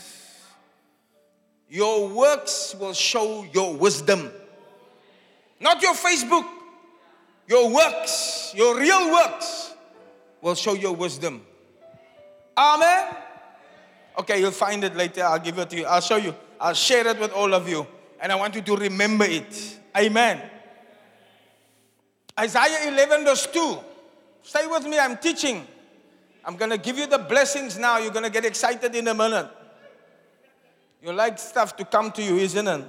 [1.70, 4.32] Your works will show your wisdom.
[5.60, 6.46] Not your Facebook.
[7.48, 9.74] Your works, your real works,
[10.42, 11.46] will show your wisdom.
[12.58, 13.16] Amen.
[14.20, 15.24] Okay, you'll find it later.
[15.24, 15.86] I'll give it to you.
[15.86, 16.36] I'll show you.
[16.60, 17.88] I'll share it with all of you.
[18.20, 19.80] And I want you to remember it.
[19.96, 20.42] Amen.
[22.38, 23.78] Isaiah 11, verse 2.
[24.44, 25.66] Stay with me, I'm teaching.
[26.44, 27.98] I'm going to give you the blessings now.
[27.98, 29.50] You're going to get excited in a minute.
[31.02, 32.86] You like stuff to come to you, isn't it?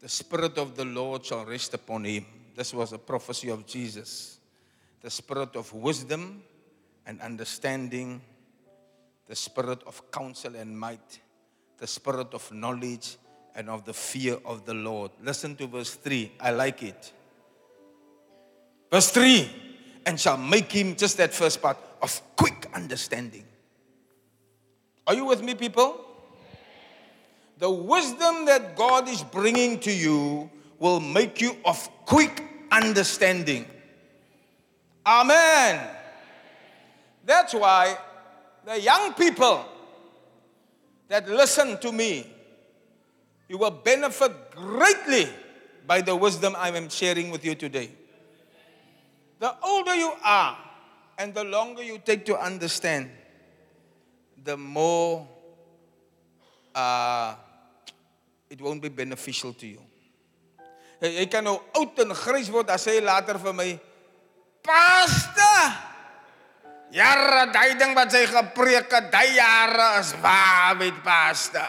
[0.00, 2.24] The Spirit of the Lord shall rest upon him.
[2.54, 4.38] This was a prophecy of Jesus.
[5.00, 6.42] The Spirit of wisdom
[7.06, 8.20] and understanding,
[9.26, 11.20] the Spirit of counsel and might,
[11.78, 13.16] the Spirit of knowledge
[13.54, 15.10] and of the fear of the Lord.
[15.22, 16.32] Listen to verse 3.
[16.40, 17.12] I like it.
[18.90, 19.68] Verse 3
[20.08, 23.44] and shall make him, just that first part, of quick understanding.
[25.08, 26.04] Are you with me, people?
[27.58, 33.64] The wisdom that God is bringing to you will make you of quick understanding.
[35.06, 35.88] Amen.
[37.24, 37.96] That's why
[38.66, 39.64] the young people
[41.08, 42.26] that listen to me
[43.48, 45.26] you will benefit greatly
[45.86, 47.90] by the wisdom I am sharing with you today.
[49.38, 50.58] The older you are
[51.16, 53.10] and the longer you take to understand,
[54.48, 55.28] the more
[56.74, 57.34] uh,
[58.48, 59.82] it won't be beneficial to you.
[61.04, 63.68] Jy kan nou oud en grys word as jy later vir my
[64.64, 65.52] Pasta.
[66.96, 71.66] Jare daai ding wat sy gepreek het, daai jare is waar met pasta.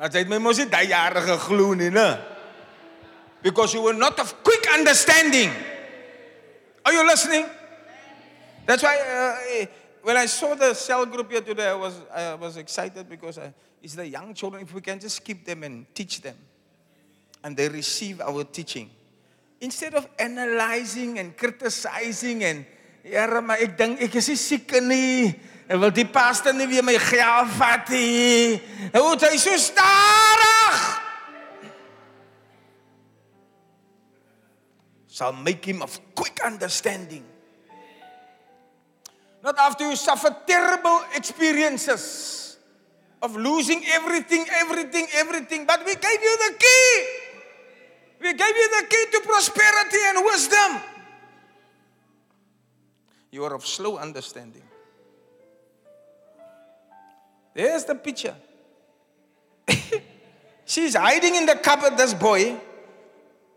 [0.00, 2.08] Maar jy het my mos nie daai jare geglo nie, né?
[3.44, 5.52] Because you were not of quick understanding.
[6.82, 7.44] Are you listening?
[8.64, 9.68] That's why uh,
[10.02, 13.52] when I saw the cell group here today, I was, I was excited because I,
[13.82, 14.62] it's the young children.
[14.62, 16.36] If we can just keep them and teach them,
[17.42, 18.90] and they receive our teaching,
[19.60, 22.66] instead of analyzing and criticizing and
[23.04, 25.32] ja, maar ek dink ek is siek nie.
[25.68, 28.56] En wil die pastor nie weer my geld vat nie.
[28.94, 30.78] Hoe hy so stadig.
[35.08, 37.24] Shall make him of quick understanding.
[39.48, 42.44] Not after you suffer terrible experiences.
[43.22, 45.64] of losing everything, everything, everything.
[45.66, 47.06] But we gave you the key.
[48.20, 50.70] We gave you the key to prosperity and wisdom.
[53.32, 54.62] You are of slow understanding.
[57.54, 58.36] There's the picture.
[60.66, 62.54] She's hiding in the cupboard, this boy.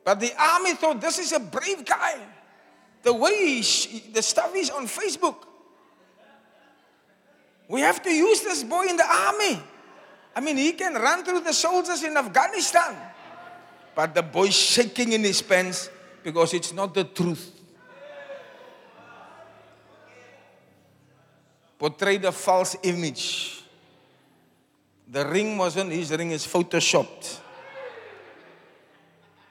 [0.06, 2.18] But the army thought this is a brave guy.
[3.04, 5.51] The way he, the stuff is on Facebook.
[7.72, 9.58] We have to use this boy in the army.
[10.36, 12.98] I mean, he can run through the soldiers in Afghanistan.
[13.96, 15.90] But the boy's shaking in his pants
[16.22, 17.50] because it's not the truth.
[21.80, 23.64] Portrayed a false image.
[25.08, 27.40] The ring wasn't his ring, it's photoshopped.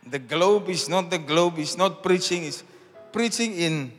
[0.07, 2.63] The globe is not the globe, it's not preaching, it's
[3.13, 3.93] preaching in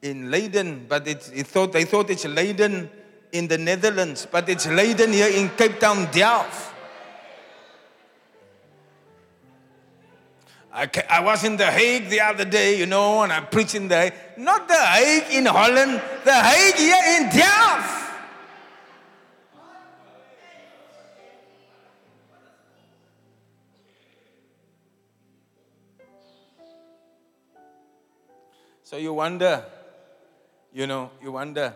[0.00, 2.90] in Leiden, but it, it thought they thought it's Leiden
[3.32, 6.74] in the Netherlands, but it's Leiden here in Cape Town, Delft.
[10.72, 14.12] I, I was in The Hague the other day, you know, and I'm preaching there.
[14.36, 18.06] Not The Hague in Holland, The Hague here in Delft.
[28.82, 29.64] So you wonder,
[30.72, 31.74] you know, you wonder,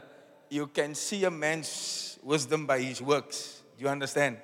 [0.51, 3.63] you can see a man's wisdom by his works.
[3.79, 4.39] Do you understand?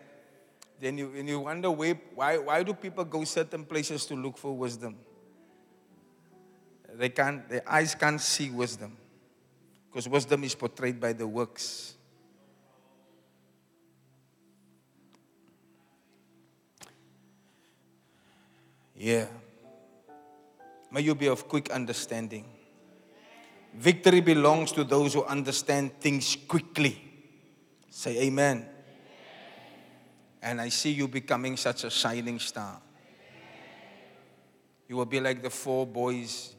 [0.81, 4.39] Then you, and you wonder why, why, why do people go certain places to look
[4.39, 4.97] for wisdom?
[6.95, 8.97] They can't, their eyes can't see wisdom.
[9.91, 11.95] Because wisdom is portrayed by the works.
[18.95, 19.27] Yeah.
[20.91, 22.56] May you be of quick understanding.
[23.77, 27.03] Victory belongs to those who understand things quickly.
[27.91, 28.57] Say amen.
[28.57, 28.69] amen.
[30.41, 32.81] And I see you becoming such a shining star.
[34.89, 36.55] You will be like the four boys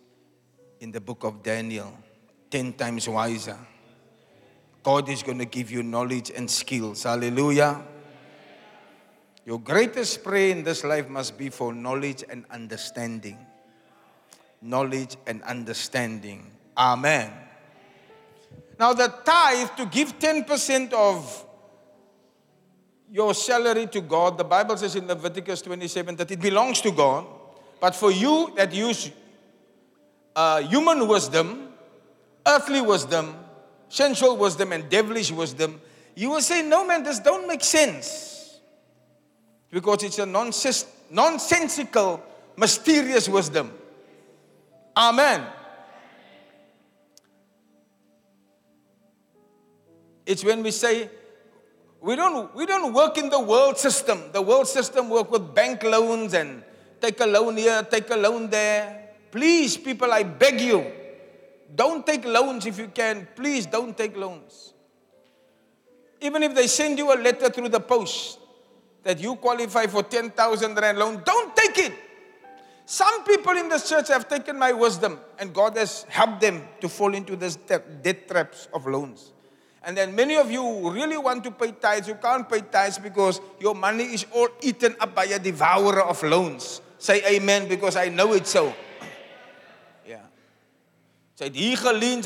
[0.79, 1.91] in the book of Daniel,
[2.51, 3.57] 10 times wiser.
[4.83, 7.03] God is going to give you knowledge and skills.
[7.03, 7.83] Hallelujah.
[9.45, 13.37] Your greatest prayer in this life must be for knowledge and understanding.
[14.61, 16.51] Knowledge and understanding.
[16.77, 17.31] Amen.
[18.79, 21.45] Now, the tithe to give 10% of
[23.11, 27.25] your salary to God, the Bible says in Leviticus 27 that it belongs to God.
[27.79, 29.11] But for you that use
[30.35, 31.69] uh, human wisdom,
[32.45, 33.35] earthly wisdom,
[33.89, 35.81] sensual wisdom, and devilish wisdom,
[36.15, 38.59] you will say, No, man, this don't make sense.
[39.71, 42.23] Because it's a nonsensical,
[42.55, 43.71] mysterious wisdom.
[44.95, 45.45] Amen.
[50.27, 51.09] It's when we say,
[52.01, 54.21] we don't, we don't work in the world system.
[54.33, 56.63] The world system work with bank loans and
[56.99, 59.11] take a loan here, take a loan there.
[59.31, 60.85] Please, people, I beg you,
[61.73, 63.25] don't take loans if you can.
[63.37, 64.73] Please don't take loans.
[66.19, 68.39] Even if they send you a letter through the post
[69.03, 71.93] that you qualify for 10,000 rand loan, don't take it.
[72.85, 76.89] Some people in this church have taken my wisdom and God has helped them to
[76.89, 79.31] fall into this debt traps of loans.
[79.87, 82.09] And then many of you really want to pay tithes.
[82.09, 86.21] You can't pay tithes because your money is all eaten up by a devourer of
[86.23, 86.81] loans.
[86.99, 88.73] Say amen because I know it so.
[90.05, 90.19] Yeah.
[91.39, 92.25] Geleend.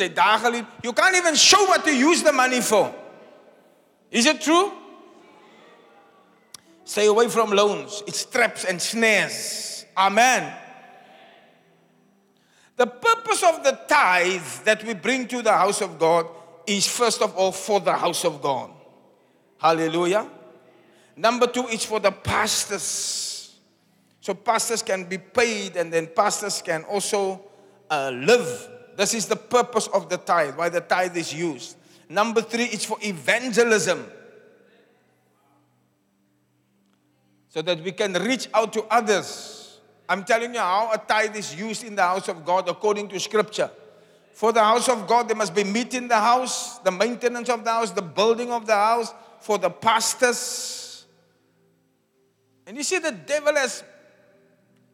[0.83, 2.95] You can't even show what to use the money for.
[4.09, 4.71] Is it true?
[6.83, 8.01] Stay away from loans.
[8.07, 9.85] It's traps and snares.
[9.95, 10.51] Amen.
[12.75, 16.25] The purpose of the tithe that we bring to the house of God
[16.67, 18.71] is first of all for the house of God.
[19.57, 20.27] Hallelujah.
[21.15, 23.57] Number two is for the pastors.
[24.21, 27.41] So pastors can be paid and then pastors can also
[27.89, 28.69] uh, live.
[28.95, 31.77] This is the purpose of the tithe, why the tithe is used.
[32.09, 34.05] Number three is for evangelism.
[37.49, 39.79] So that we can reach out to others.
[40.07, 43.19] I'm telling you how a tithe is used in the house of God according to
[43.19, 43.69] scripture.
[44.33, 47.63] For the house of God, there must be meat in the house, the maintenance of
[47.63, 51.05] the house, the building of the house, for the pastors.
[52.65, 53.83] And you see, the devil has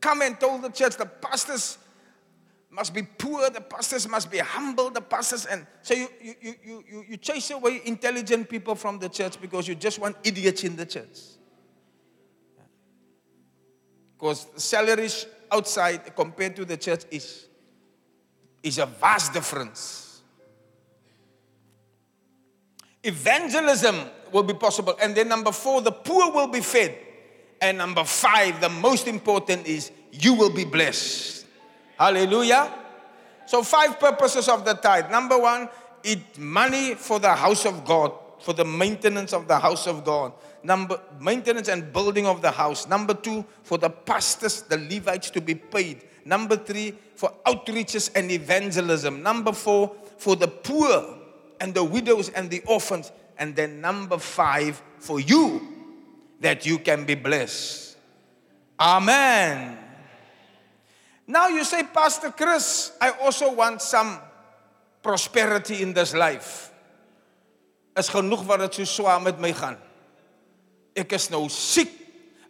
[0.02, 1.78] come and told the church the pastors
[2.70, 6.84] must be poor, the pastors must be humble, the pastors, and so you, you, you,
[6.88, 10.76] you, you chase away intelligent people from the church because you just want idiots in
[10.76, 11.18] the church.
[14.18, 17.48] Because salaries outside compared to the church is
[18.64, 20.22] is a vast difference.
[23.04, 23.96] Evangelism
[24.32, 24.96] will be possible.
[25.02, 26.98] And then number four, the poor will be fed.
[27.62, 31.46] And number five, the most important is you will be blessed.
[31.98, 32.72] Hallelujah.
[33.46, 35.10] So, five purposes of the tithe.
[35.10, 35.70] Number one,
[36.04, 40.34] it money for the house of God, for the maintenance of the house of God.
[40.64, 42.88] Number maintenance and building of the house.
[42.88, 46.04] Number two, for the pastors, the Levites to be paid.
[46.28, 49.24] Number three, for outreaches and evangelism.
[49.24, 51.18] Number four, for the poor
[51.62, 53.14] and the widows and the orphans.
[53.40, 55.62] And then number five, for you,
[56.42, 57.96] that you can be blessed.
[58.78, 59.78] Amen.
[61.26, 64.20] Now you say, Pastor Chris, I also want some
[65.02, 66.74] prosperity in this life.
[67.98, 69.80] Is genoeg wat dit so swaar met my gaan.
[70.94, 71.90] Ek is nou siek.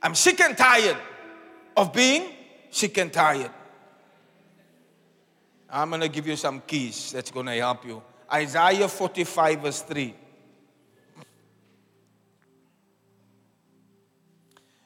[0.04, 0.98] I'm sick and tired
[1.78, 2.26] of being
[2.70, 3.54] sick and tired.
[5.70, 8.02] I'm going to give you some keys that's going to help you.
[8.32, 10.14] Isaiah 45 verse 3.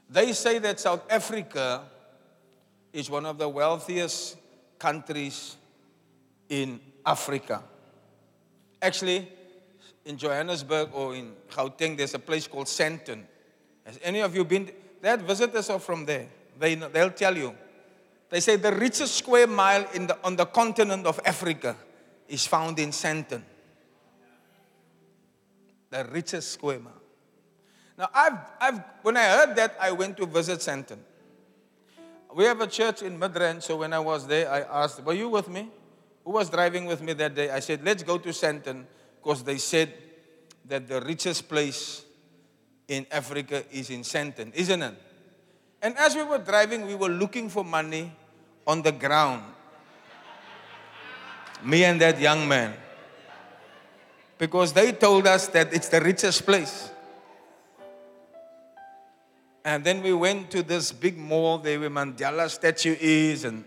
[0.10, 1.84] They say that South Africa
[2.92, 4.38] is one of the wealthiest
[4.78, 5.56] countries
[6.50, 7.64] in Africa.
[8.82, 9.30] Actually,
[10.04, 13.24] in Johannesburg or in Gauteng, there's a place called Sandton.
[13.86, 14.70] Has any of you been?
[15.02, 16.28] Had visitors are from there.
[16.60, 17.56] They, they'll tell you.
[18.32, 21.76] They say the richest square mile the, on the continent of Africa
[22.30, 23.42] is found in Sandton.
[25.90, 26.94] The richest square mile.
[27.98, 31.00] Now, I've, I've, when I heard that, I went to visit Sandton.
[32.34, 35.28] We have a church in Midrand, so when I was there, I asked, Were you
[35.28, 35.70] with me?
[36.24, 37.50] Who was driving with me that day?
[37.50, 38.86] I said, Let's go to Sandton,
[39.22, 39.94] because they said
[40.70, 42.06] that the richest place
[42.88, 44.96] in Africa is in Sandton, isn't it?
[45.82, 48.14] And as we were driving, we were looking for money
[48.66, 49.44] on the ground.
[51.64, 52.74] Me and that young man.
[54.38, 56.90] Because they told us that it's the richest place.
[59.64, 63.64] And then we went to this big mall there where Mandela statue is, and,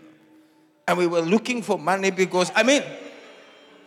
[0.85, 2.83] and we were looking for money because, I mean,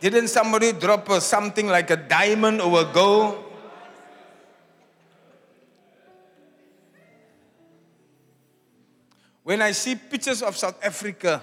[0.01, 3.45] didn't somebody drop something like a diamond or a gold?
[9.49, 11.43] When I see pictures of South Africa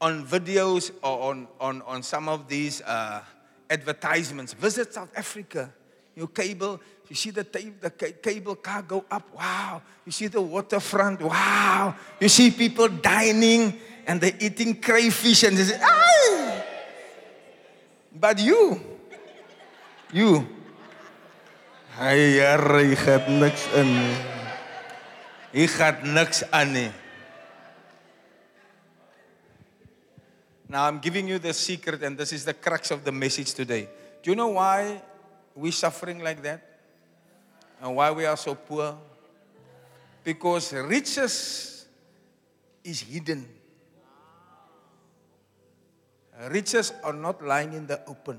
[0.00, 3.20] on videos or on, on, on some of these uh,
[3.68, 5.74] advertisements, visit South Africa,
[6.14, 7.42] your cable, you see the,
[7.80, 9.26] the cable car go up.
[9.34, 9.82] Wow.
[10.04, 11.20] You see the waterfront.
[11.20, 11.96] Wow.
[12.20, 16.62] You see people dining and they're eating crayfish and they say, Ay!
[18.14, 18.80] But you,
[20.12, 20.46] you,
[21.98, 23.90] hy jare, jy gaat niks in.
[25.50, 26.86] Jy gaat niks aan nie.
[30.68, 33.88] Now I'm giving you the secret and this is the crux of the message today.
[34.22, 35.00] Do you know why
[35.54, 36.76] we're suffering like that?
[37.80, 38.96] and why we are so poor?
[40.24, 41.86] Because riches
[42.82, 43.46] is hidden.
[46.50, 48.38] Riches are not lying in the open.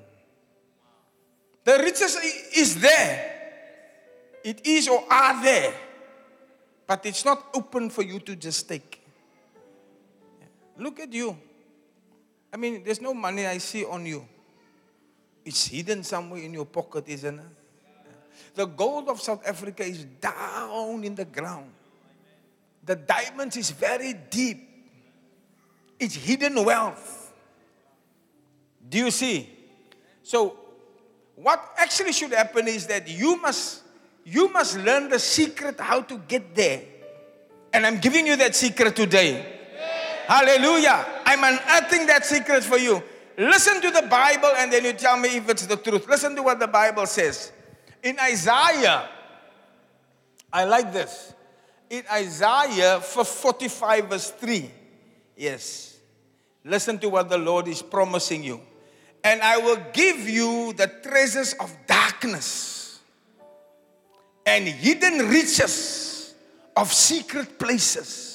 [1.63, 2.15] The riches
[2.55, 3.33] is there.
[4.43, 5.73] It is or are there.
[6.85, 9.01] But it's not open for you to just take.
[10.77, 11.37] Look at you.
[12.51, 14.25] I mean, there's no money I see on you.
[15.45, 17.45] It's hidden somewhere in your pocket, isn't it?
[18.55, 21.69] The gold of South Africa is down in the ground.
[22.83, 24.67] The diamonds is very deep.
[25.99, 27.33] It's hidden wealth.
[28.89, 29.49] Do you see?
[30.23, 30.57] So,
[31.35, 33.83] what actually should happen is that you must
[34.25, 36.81] you must learn the secret how to get there.
[37.71, 39.33] And I'm giving you that secret today.
[39.33, 40.35] Yeah.
[40.35, 41.05] Hallelujah.
[41.27, 43.03] I'm unearthing that secret for you.
[43.37, 46.07] Listen to the Bible and then you tell me if it's the truth.
[46.07, 47.51] Listen to what the Bible says.
[48.01, 49.09] In Isaiah,
[50.53, 51.33] I like this.
[51.89, 54.71] In Isaiah 45, verse 3,
[55.35, 55.97] yes,
[56.63, 58.61] listen to what the Lord is promising you.
[59.21, 62.99] And I will give you the treasures of darkness
[64.45, 66.33] and hidden riches
[66.77, 68.26] of secret places,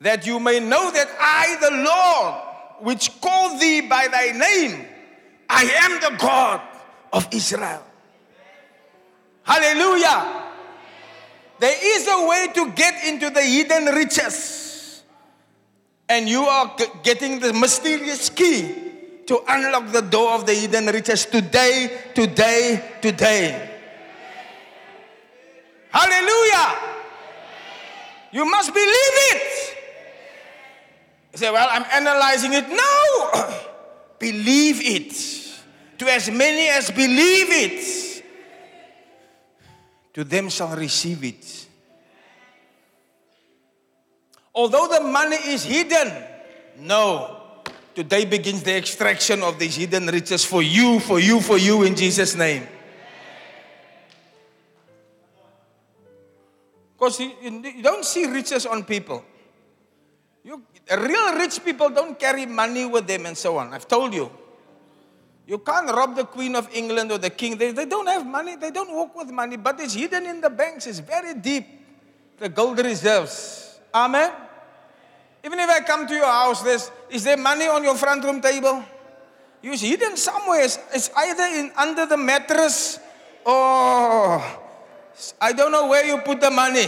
[0.00, 4.86] that you may know that I, the Lord, which call thee by thy name,
[5.48, 6.60] I am the God
[7.12, 7.82] of Israel.
[9.42, 10.46] Hallelujah.
[11.58, 15.02] There is a way to get into the hidden riches.
[16.08, 18.74] And you are getting the mysterious key
[19.26, 23.70] to unlock the door of the hidden riches today, today, today.
[25.90, 26.78] Hallelujah.
[28.32, 28.86] You must believe
[29.34, 29.59] it.
[31.32, 32.68] You say, Well, I'm analyzing it.
[32.68, 33.56] No.
[34.20, 35.12] believe it
[35.98, 38.22] to as many as believe it
[40.12, 41.66] to them shall receive it.
[44.54, 46.12] Although the money is hidden,
[46.80, 47.36] no.
[47.94, 51.96] Today begins the extraction of these hidden riches for you, for you, for you in
[51.96, 52.66] Jesus' name.
[56.98, 59.24] Because you, you don't see riches on people.
[60.90, 63.72] Real rich people don't carry money with them and so on.
[63.72, 64.30] I've told you.
[65.46, 67.56] You can't rob the Queen of England or the King.
[67.58, 68.56] They, they don't have money.
[68.56, 70.86] They don't walk with money, but it's hidden in the banks.
[70.86, 71.66] It's very deep.
[72.38, 73.80] The gold reserves.
[73.92, 74.32] Amen.
[75.44, 78.40] Even if I come to your house, there's, is there money on your front room
[78.40, 78.84] table?
[79.62, 80.64] It's hidden somewhere.
[80.64, 82.98] It's either in under the mattress
[83.44, 84.42] or
[85.40, 86.86] I don't know where you put the money.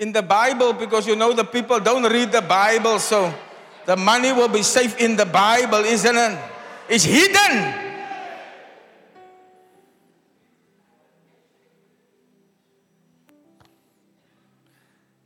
[0.00, 3.32] In the Bible, because you know the people don't read the Bible, so
[3.84, 6.38] the money will be safe in the Bible, isn't it?
[6.88, 7.90] It's hidden.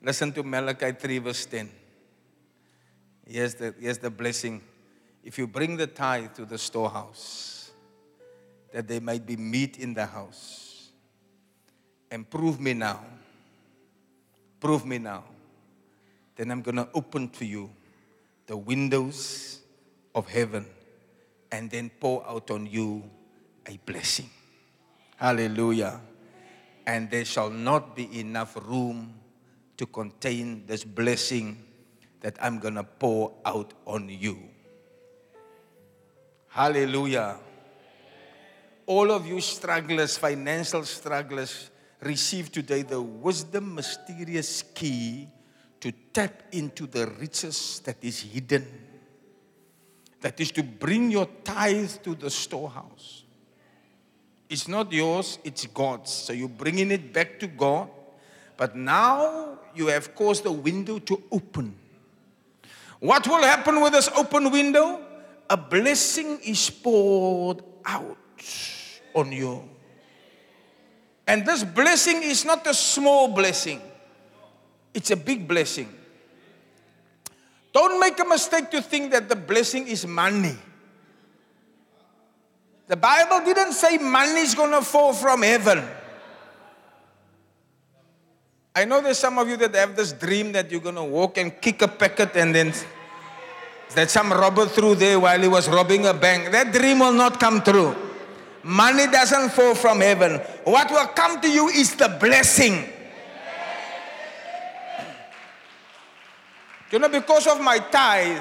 [0.03, 1.71] Listen to Malachi 3, verse 10.
[3.27, 4.61] Here's the, here's the blessing.
[5.23, 7.71] If you bring the tithe to the storehouse,
[8.73, 10.91] that there might be meat in the house.
[12.11, 13.05] And prove me now.
[14.65, 15.25] Prove me now.
[16.37, 17.69] Then I'm going to open to you
[18.47, 19.61] the windows
[20.15, 20.65] of heaven
[21.53, 23.05] and then pour out on you
[23.69, 24.31] a blessing.
[25.17, 26.01] Hallelujah.
[26.87, 29.13] And there shall not be enough room
[29.77, 31.63] to contain this blessing
[32.23, 34.39] that I'm going to pour out on you.
[36.49, 37.37] Hallelujah
[38.87, 41.71] all of you strugglers, financial strugglers,
[42.05, 45.29] receive today the wisdom mysterious key
[45.81, 48.67] to tap into the riches that is hidden.
[50.21, 53.25] That is to bring your tithe to the storehouse.
[54.49, 56.11] It's not yours, it's God's.
[56.11, 57.91] So you're bringing it back to God.
[58.57, 61.77] But now you have caused the window to open.
[63.01, 65.01] What will happen with this open window?
[65.51, 68.17] A blessing is poured out
[69.15, 69.69] on you.
[71.27, 73.81] And this blessing is not a small blessing,
[74.93, 75.89] it's a big blessing.
[77.73, 80.57] Don't make a mistake to think that the blessing is money.
[82.87, 85.83] The Bible didn't say money is going to fall from heaven.
[88.77, 91.39] I know there's some of you that have this dream that you're going to walk
[91.39, 92.73] and kick a packet and then
[93.95, 96.51] that some robber through there while he was robbing a bank.
[96.51, 97.95] That dream will not come true.
[98.65, 100.41] Money doesn't fall from heaven.
[100.65, 102.89] What will come to you is the blessing.
[106.91, 108.41] You know, because of my tithe,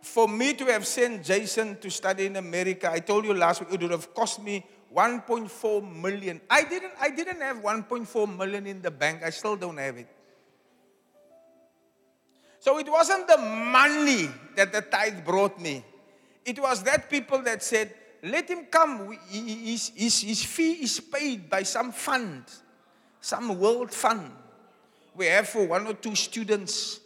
[0.00, 3.72] for me to have sent Jason to study in America, I told you last week
[3.72, 6.40] it would have cost me 1.4 million.
[6.50, 9.22] I didn't, I didn't have 1.4 million in the bank.
[9.24, 10.08] I still don't have it.
[12.58, 15.84] So it wasn't the money that the tithe brought me.
[16.44, 19.18] It was that people that said, let him come.
[19.28, 22.44] His, his, his fee is paid by some fund,
[23.20, 24.30] some world fund.
[25.14, 27.00] We have for one or two students,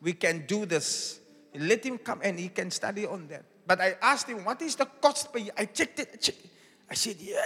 [0.00, 1.20] we can do this.
[1.54, 3.44] Let him come and he can study on that.
[3.66, 5.52] But I asked him, what is the cost per year?
[5.56, 6.10] I checked it.
[6.12, 6.46] I, checked.
[6.88, 7.44] I said, yeah,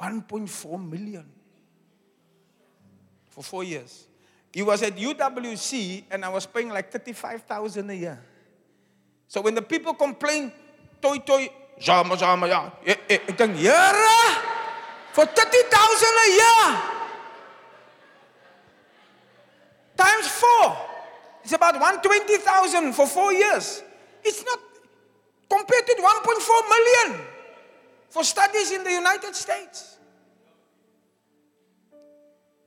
[0.00, 1.26] 1.4 million
[3.28, 4.06] for four years.
[4.52, 8.22] He was at UWC and I was paying like 35,000 a year.
[9.26, 10.52] So when the people complain,
[11.02, 11.48] toy, toy,
[11.78, 12.72] Zama, zama, ja.
[12.82, 14.36] Ik denk, Here,
[15.12, 16.82] for 30,000 a year.
[19.96, 20.76] Times four.
[21.42, 23.82] It's about 120,000 for four years.
[24.22, 24.58] It's not
[25.48, 27.20] compared to 1.4 million
[28.08, 29.98] for studies in the United States.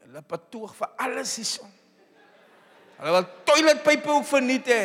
[0.05, 1.71] Hulle betoog vir alles hierson.
[2.97, 4.83] Hulle wil toiletpype ook verniet hê.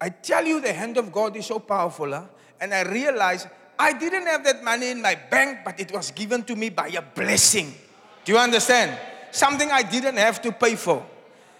[0.00, 2.10] I tell you, the hand of God is so powerful.
[2.10, 2.24] Huh?
[2.60, 3.48] And I realized
[3.78, 6.88] I didn't have that money in my bank, but it was given to me by
[6.88, 7.74] a blessing.
[8.24, 8.98] Do you understand?
[9.30, 11.06] Something I didn't have to pay for.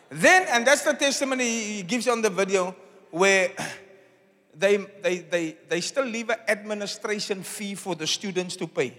[0.08, 2.74] Then, and that's the testimony he gives on the video,
[3.10, 3.50] where
[4.54, 8.90] they, they, they, they still leave an administration fee for the students to pay.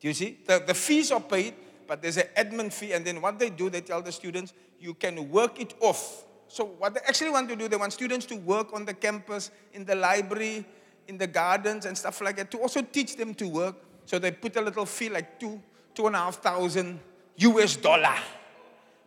[0.00, 0.38] Do you see?
[0.46, 1.54] The, the fees are paid,
[1.86, 2.92] but there's an admin fee.
[2.92, 6.64] And then what they do, they tell the students, you can work it off so,
[6.64, 9.84] what they actually want to do, they want students to work on the campus, in
[9.84, 10.64] the library,
[11.08, 13.76] in the gardens, and stuff like that, to also teach them to work.
[14.04, 15.60] So, they put a little fee like two,
[15.94, 17.00] two and a half thousand
[17.36, 18.14] US dollar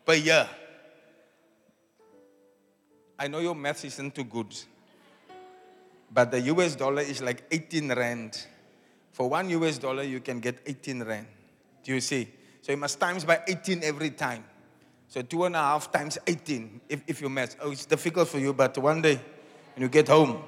[0.05, 0.47] per year.
[3.17, 4.55] I know your math isn't too good,
[6.11, 8.45] but the US dollar is like 18 rand.
[9.11, 11.27] For one US dollar, you can get 18 rand.
[11.83, 12.29] Do you see?
[12.61, 14.43] So you must times by 18 every time.
[15.09, 17.57] So two and a half times 18, if, if you mess.
[17.59, 19.19] Oh, it's difficult for you, but one day
[19.73, 20.43] when you get home.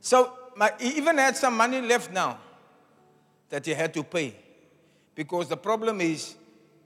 [0.00, 2.38] So my, he even had some money left now
[3.48, 4.36] that he had to pay.
[5.16, 6.36] Because the problem is,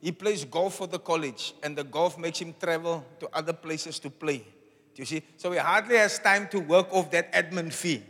[0.00, 3.98] he plays golf for the college, and the golf makes him travel to other places
[3.98, 4.38] to play.
[4.38, 5.22] Do you see?
[5.36, 8.02] So he hardly has time to work off that admin fee.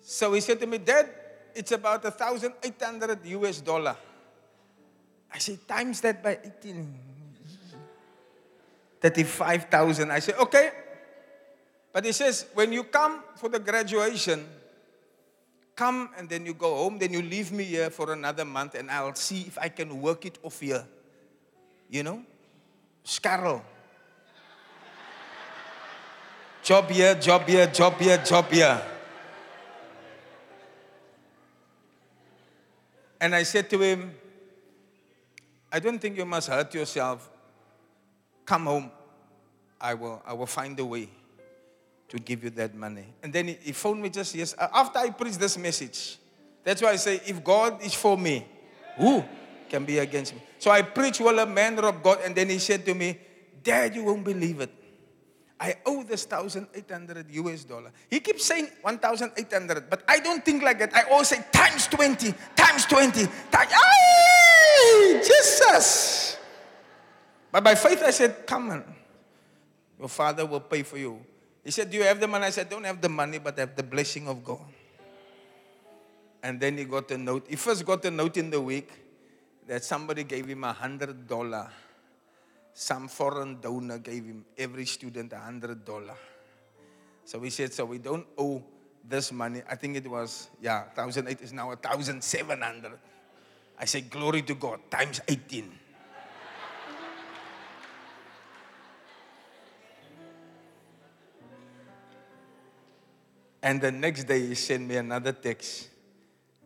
[0.00, 1.10] So he said to me, Dad,
[1.54, 3.96] it's about a thousand eight hundred US dollar.
[5.32, 6.94] I said, times that by 18.
[9.00, 10.10] 35,000.
[10.10, 10.70] I said, okay.
[11.92, 14.46] But he says, when you come for the graduation,
[15.74, 18.90] come and then you go home, then you leave me here for another month and
[18.90, 20.84] I'll see if I can work it off here.
[21.88, 22.22] You know?
[23.04, 23.62] Scarrow.
[26.62, 28.82] Job here, job here, job here, job here.
[33.20, 34.14] And I said to him,
[35.72, 37.30] I don't think you must hurt yourself.
[38.44, 38.90] Come home.
[39.80, 41.08] I will, I will find a way
[42.08, 43.06] to give you that money.
[43.22, 46.18] And then he, he phoned me just yes uh, after I preached this message.
[46.64, 48.46] That's why I say, if God is for me,
[48.96, 49.24] who
[49.68, 50.42] can be against me?
[50.58, 53.18] So I preached well a man of God, and then he said to me,
[53.62, 54.70] Dad, you won't believe it.
[55.58, 57.92] I owe this 1,800 US dollar.
[58.10, 60.94] He keeps saying 1,800, but I don't think like that.
[60.94, 63.72] I always say times 20, times 20, times.
[65.22, 66.36] Jesus.
[67.52, 68.84] But by faith, I said, Come on.
[69.98, 71.20] Your father will pay for you.
[71.64, 72.46] He said, Do you have the money?
[72.46, 74.64] I said, Don't have the money, but have the blessing of God.
[76.42, 77.46] And then he got a note.
[77.48, 78.90] He first got a note in the week
[79.66, 81.68] that somebody gave him a hundred dollar.
[82.72, 86.16] Some foreign donor gave him every student a hundred dollar.
[87.24, 88.62] So he said, So we don't owe
[89.06, 89.62] this money.
[89.68, 92.98] I think it was, yeah, thousand eight is now a thousand seven hundred.
[93.80, 95.72] I say, Glory to God, times 18.
[103.62, 105.88] And the next day, he sent me another text.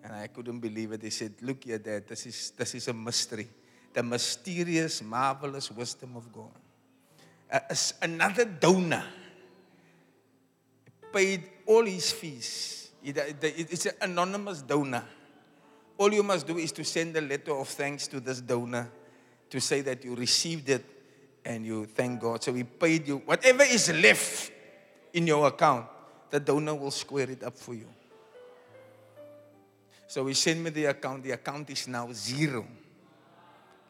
[0.02, 1.02] And I couldn't believe it.
[1.02, 3.48] He said, Look here, Dad, this is, this is a mystery.
[3.92, 6.50] The mysterious, marvelous wisdom of God.
[7.50, 7.60] Uh,
[8.02, 9.04] another donor
[11.12, 12.90] paid all his fees.
[13.04, 15.04] It's an anonymous donor.
[15.96, 18.90] All you must do is to send a letter of thanks to this donor
[19.50, 20.84] to say that you received it
[21.44, 22.42] and you thank God.
[22.42, 24.50] So we paid you whatever is left
[25.12, 25.86] in your account,
[26.30, 27.86] the donor will square it up for you.
[30.08, 31.22] So he sent me the account.
[31.22, 32.66] The account is now zero.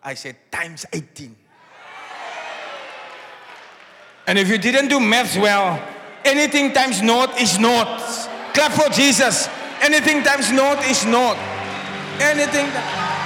[0.02, 1.34] I said times 18.
[4.26, 5.82] And if you didn't do maths well,
[6.24, 8.00] anything times naught is naught.
[8.52, 9.48] Clap for Jesus.
[9.80, 11.53] Anything times naught is naught
[12.20, 13.24] anything that.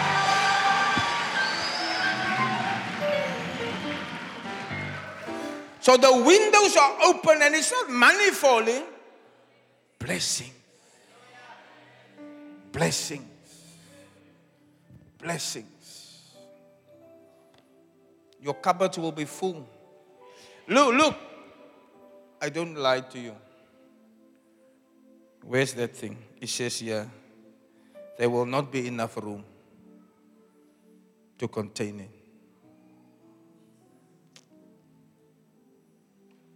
[5.80, 8.84] So the windows are open and it's not money falling,
[9.98, 10.52] blessing.
[12.70, 13.24] Blessings.
[15.18, 16.34] Blessings.
[18.40, 19.66] Your cupboard will be full.
[20.68, 21.16] Look, look.
[22.40, 23.34] I don't lie to you.
[25.42, 26.18] Where's that thing?
[26.40, 27.10] It says here
[28.18, 29.44] there will not be enough room
[31.38, 32.10] to contain it.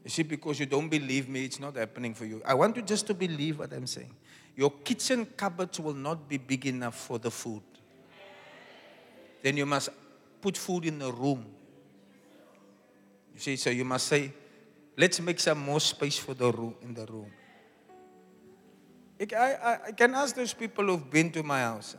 [0.02, 2.42] You see, because you don't believe me, it's not happening for you.
[2.44, 4.12] I want you just to believe what I'm saying.
[4.56, 7.62] Your kitchen cupboards will not be big enough for the food.
[9.40, 9.90] Then you must
[10.40, 11.46] put food in the room.
[13.34, 14.32] You see, so you must say,
[14.96, 17.30] let's make some more space for the room in the room.
[19.30, 21.96] I, I, can ask those people who've been to my house.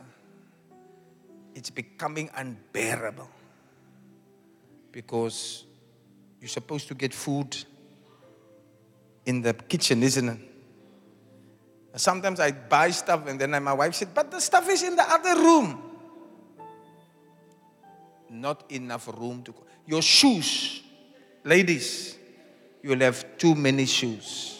[1.54, 3.30] It's becoming unbearable
[4.92, 5.64] because
[6.40, 7.56] you're supposed to get food
[9.24, 10.38] in the kitchen, isn't it?
[11.96, 15.10] Sometimes I buy stuff and then my wife said, But the stuff is in the
[15.10, 15.80] other room.
[18.28, 19.52] Not enough room to.
[19.52, 19.62] Go.
[19.86, 20.82] Your shoes,
[21.44, 22.18] ladies,
[22.82, 24.53] you'll have too many shoes.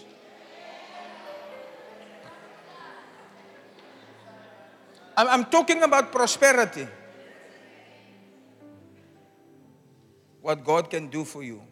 [5.17, 6.87] I'm talking about prosperity.
[10.41, 11.62] What God can do for you.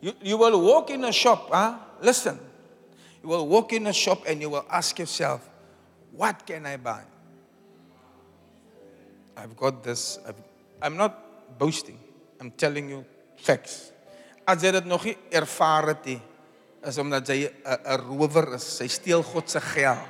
[0.00, 1.78] You, you will walk in a shop, huh?
[2.00, 2.38] Listen.
[3.22, 5.48] You will walk in a shop and you will ask yourself,
[6.12, 7.02] what can I buy?
[9.36, 10.18] I've got this.
[10.80, 11.98] i am not boasting.
[12.40, 13.04] I'm telling you
[13.36, 13.92] facts.
[14.46, 16.20] as jy dit nog nie ervaar het nie,
[16.86, 18.62] is omdat jy 'n rower is.
[18.78, 20.06] Sy steel God se geld.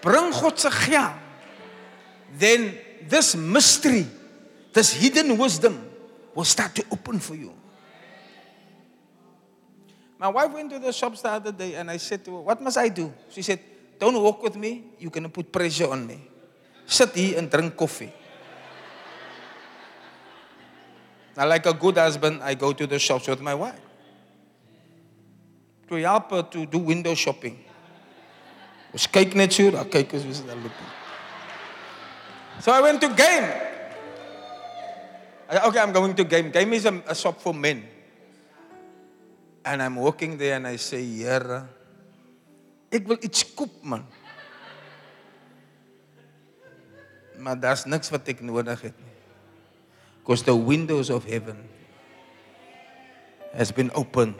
[0.00, 1.25] Bring God se geld.
[2.32, 2.76] Then
[3.08, 4.06] this mystery,
[4.72, 5.88] this hidden wisdom
[6.34, 7.52] will start to open for you.
[10.18, 12.60] My wife went to the shops the other day and I said to her, What
[12.60, 13.12] must I do?
[13.30, 13.60] She said,
[13.98, 14.84] Don't walk with me.
[14.98, 16.20] You're going to put pressure on me.
[16.86, 18.12] Sit here and drink coffee.
[21.36, 23.80] Now, like a good husband, I go to the shops with my wife
[25.88, 27.58] to help her to do window shopping.
[28.92, 31.05] Ons kyk net so, dan kyk hoe loop.
[32.60, 33.48] So I went to game.
[35.50, 36.50] Said, okay, I'm going to game.
[36.50, 37.84] Game is a, a shop for men.
[39.64, 41.68] And I'm walking there and I say, Here,
[42.90, 44.06] ek wil iets koop man.
[47.38, 48.94] Maar daar's niks wat ek nodig het.
[50.22, 51.58] Because the windows of heaven
[53.54, 54.34] has been opened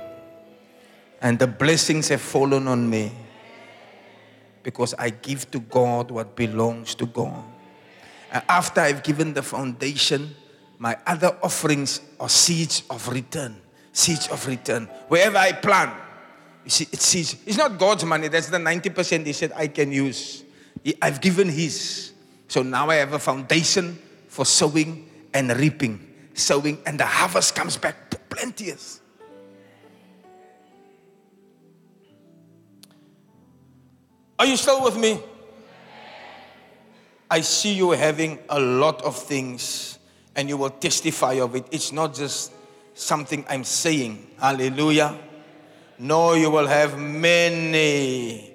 [1.20, 3.12] and the blessings have fallen on me
[4.62, 7.55] because I give to God what belongs to God.
[8.48, 10.34] After I've given the foundation,
[10.78, 13.56] my other offerings are seeds of return.
[13.92, 14.88] Seeds of return.
[15.08, 15.94] Wherever I plant,
[16.64, 17.36] you see, it's seeds.
[17.46, 18.28] It's not God's money.
[18.28, 20.42] That's the 90% He said I can use.
[21.00, 22.12] I've given His.
[22.48, 26.00] So now I have a foundation for sowing and reaping.
[26.34, 29.00] Sowing, and the harvest comes back plenteous.
[34.38, 35.18] Are you still with me?
[37.30, 39.98] I see you having a lot of things
[40.36, 41.66] and you will testify of it.
[41.72, 42.52] It's not just
[42.94, 44.26] something I'm saying.
[44.38, 45.18] Hallelujah.
[45.98, 48.54] No, you will have many.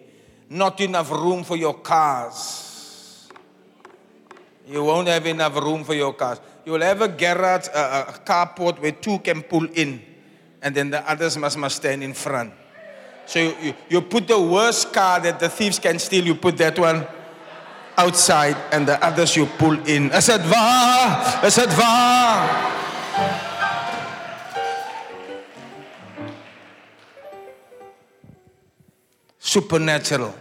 [0.50, 3.30] Not enough room for your cars.
[4.68, 6.40] You won't have enough room for your cars.
[6.64, 10.02] You will have a garage, a, a carport where two can pull in,
[10.62, 12.54] and then the others must, must stand in front.
[13.26, 16.58] So you, you, you put the worst car that the thieves can steal, you put
[16.58, 17.08] that one
[17.98, 20.12] outside, and the others you pull in.
[20.12, 21.44] I said, waar?
[21.44, 22.72] I said, waar?
[29.40, 30.34] Supernatural.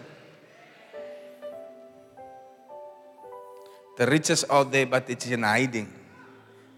[3.96, 5.92] The riches are there, but it's in hiding.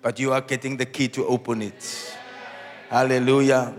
[0.01, 2.17] But you are getting the key to open it.
[2.89, 3.75] Hallelujah.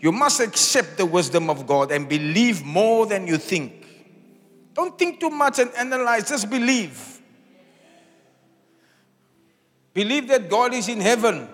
[0.00, 3.79] You must accept the wisdom of God and believe more than you think.
[4.74, 7.20] Don't think too much and analyze, just believe.
[9.92, 11.48] Believe that God is in heaven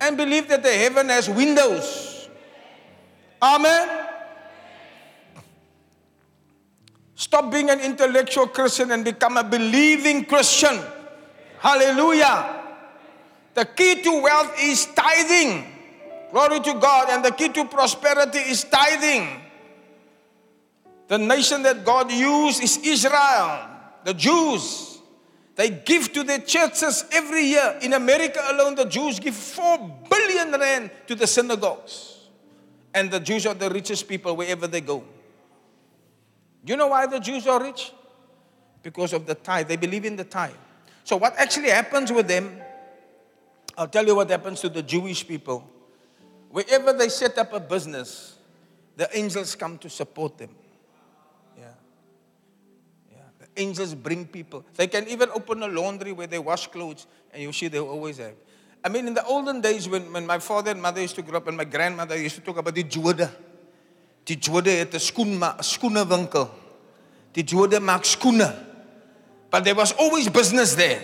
[0.00, 2.28] and believe that the heaven has windows.
[3.40, 4.06] Amen.
[7.14, 10.78] Stop being an intellectual Christian and become a believing Christian.
[11.58, 12.62] Hallelujah.
[13.54, 15.64] The key to wealth is tithing.
[16.30, 17.08] Glory to God.
[17.08, 19.45] And the key to prosperity is tithing.
[21.08, 23.68] The nation that God used is Israel,
[24.04, 24.98] the Jews.
[25.54, 27.78] They give to their churches every year.
[27.80, 29.78] In America alone, the Jews give 4
[30.10, 32.28] billion rand to the synagogues.
[32.92, 35.04] And the Jews are the richest people wherever they go.
[36.64, 37.92] You know why the Jews are rich?
[38.82, 39.68] Because of the tithe.
[39.68, 40.54] They believe in the tithe.
[41.04, 42.60] So, what actually happens with them,
[43.78, 45.68] I'll tell you what happens to the Jewish people.
[46.50, 48.36] Wherever they set up a business,
[48.96, 50.50] the angels come to support them.
[53.56, 54.64] The angels bring people.
[54.74, 58.18] They can even open a laundry where they wash clothes, and you see they always
[58.18, 58.34] have.
[58.84, 61.38] I mean, in the olden days, when, when my father and mother used to grow
[61.38, 63.30] up, and my grandmother used to talk about the Jewada, Jode.
[64.26, 66.50] Die Jode 'n skoen skoenewinkel.
[67.32, 68.52] Die Jode maak skoene.
[69.50, 71.00] But there was always business there.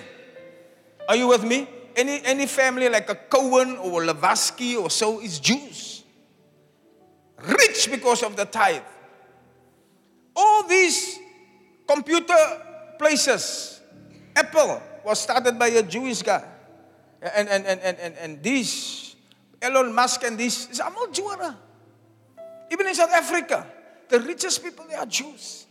[1.08, 1.68] Are you with me?
[1.94, 6.02] Any any family like a Cohen or a Lavaski or so is Jews.
[7.38, 8.82] Rich because of the tithe.
[10.34, 11.21] All these
[11.86, 12.36] computer
[12.98, 13.80] places,
[14.34, 16.44] Apple was started by a Jewish guy.
[17.22, 19.14] And and and and and, and these
[19.62, 21.54] Elon Musk and these is allemaal Jode.
[22.70, 23.66] Even in South Africa,
[24.08, 25.66] the richest people they are Jews.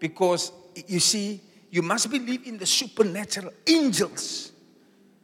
[0.00, 0.50] Because
[0.88, 1.40] you see,
[1.70, 3.52] you must believe in the supernatural.
[3.66, 4.50] Angels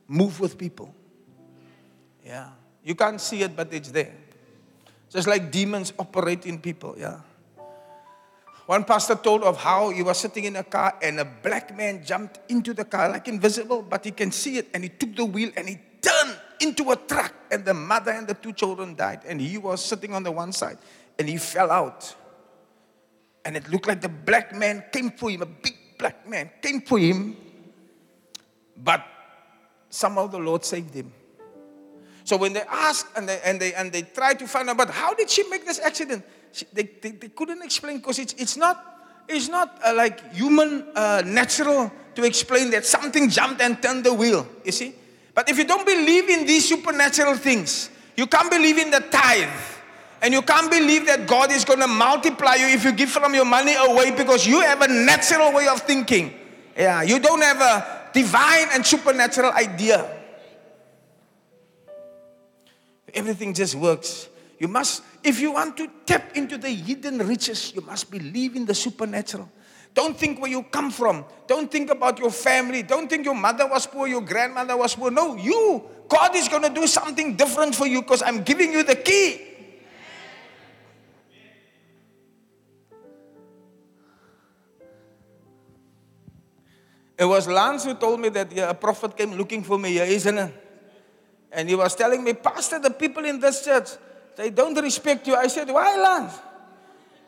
[0.06, 0.94] move with people.
[2.24, 2.50] Yeah.
[2.84, 4.14] You can't see it, but it's there.
[5.10, 6.94] Just like demons operate in people.
[6.96, 7.20] Yeah.
[8.70, 12.04] One pastor told of how he was sitting in a car and a black man
[12.04, 14.68] jumped into the car, like invisible, but he can see it.
[14.72, 17.34] And he took the wheel and he turned into a truck.
[17.50, 19.22] And the mother and the two children died.
[19.26, 20.78] And he was sitting on the one side
[21.18, 22.14] and he fell out.
[23.44, 26.80] And it looked like the black man came for him, a big black man came
[26.82, 27.36] for him.
[28.76, 29.04] But
[29.88, 31.12] somehow the Lord saved him.
[32.22, 34.90] So when they ask and they, and they, and they try to find out, but
[34.90, 36.24] how did she make this accident?
[36.72, 41.22] They, they, they couldn't explain because it's, it's not, it's not uh, like human, uh,
[41.24, 44.94] natural to explain that something jumped and turned the wheel, you see?
[45.34, 49.48] But if you don't believe in these supernatural things, you can't believe in the tithe.
[50.22, 53.34] And you can't believe that God is going to multiply you if you give from
[53.34, 56.34] your money away because you have a natural way of thinking.
[56.76, 60.18] Yeah, you don't have a divine and supernatural idea.
[63.14, 64.28] Everything just works.
[64.60, 68.66] You must, if you want to tap into the hidden riches, you must believe in
[68.66, 69.50] the supernatural.
[69.94, 71.24] Don't think where you come from.
[71.46, 72.82] Don't think about your family.
[72.82, 75.10] Don't think your mother was poor, your grandmother was poor.
[75.10, 75.82] No, you.
[76.06, 79.46] God is going to do something different for you because I'm giving you the key.
[87.18, 90.36] It was Lance who told me that a prophet came looking for me, yeah, isn't
[90.36, 90.54] it?
[91.50, 93.88] And he was telling me, Pastor, the people in this church,
[94.36, 95.34] they don't respect you.
[95.34, 96.38] I said, Why, Lance?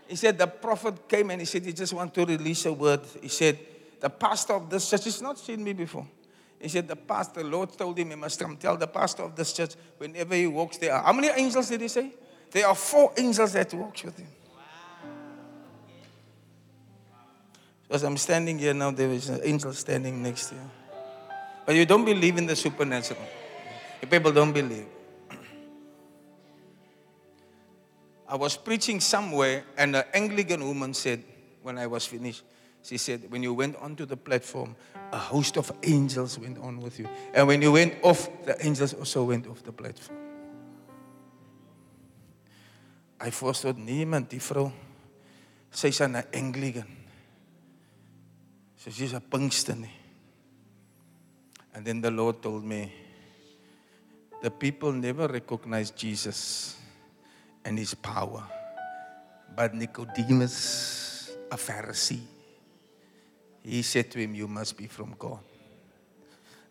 [0.08, 3.00] He said, The prophet came and he said, He just want to release a word.
[3.20, 3.58] He said,
[4.00, 6.06] The pastor of this church, has not seen me before.
[6.60, 9.34] He said, The pastor, the Lord told him he must come tell the pastor of
[9.34, 10.98] this church whenever he walks there.
[10.98, 12.12] How many angels did he say?
[12.50, 14.28] There are four angels that walks with him.
[17.90, 20.70] As I'm standing here now, there is an angel standing next to you.
[21.66, 23.20] But you don't believe in the supernatural.
[24.00, 24.86] You people don't believe.
[28.32, 31.22] I was preaching somewhere, and an Anglican woman said,
[31.60, 32.42] when I was finished,
[32.82, 34.74] she said, when you went onto the platform,
[35.12, 37.06] a host of angels went on with you.
[37.34, 40.18] And when you went off, the angels also went off the platform.
[43.20, 44.72] I voorstel niemand die vrou.
[45.70, 46.88] Sy's 'n Anglican.
[48.78, 49.86] So she's a Pinkston.
[51.74, 52.90] And then the Lord told me,
[54.40, 56.80] the people never recognize Jesus
[57.64, 58.42] and his power.
[59.54, 62.20] But Nicodemus, a Pharisee,
[63.62, 65.40] he said to him, You must be from God.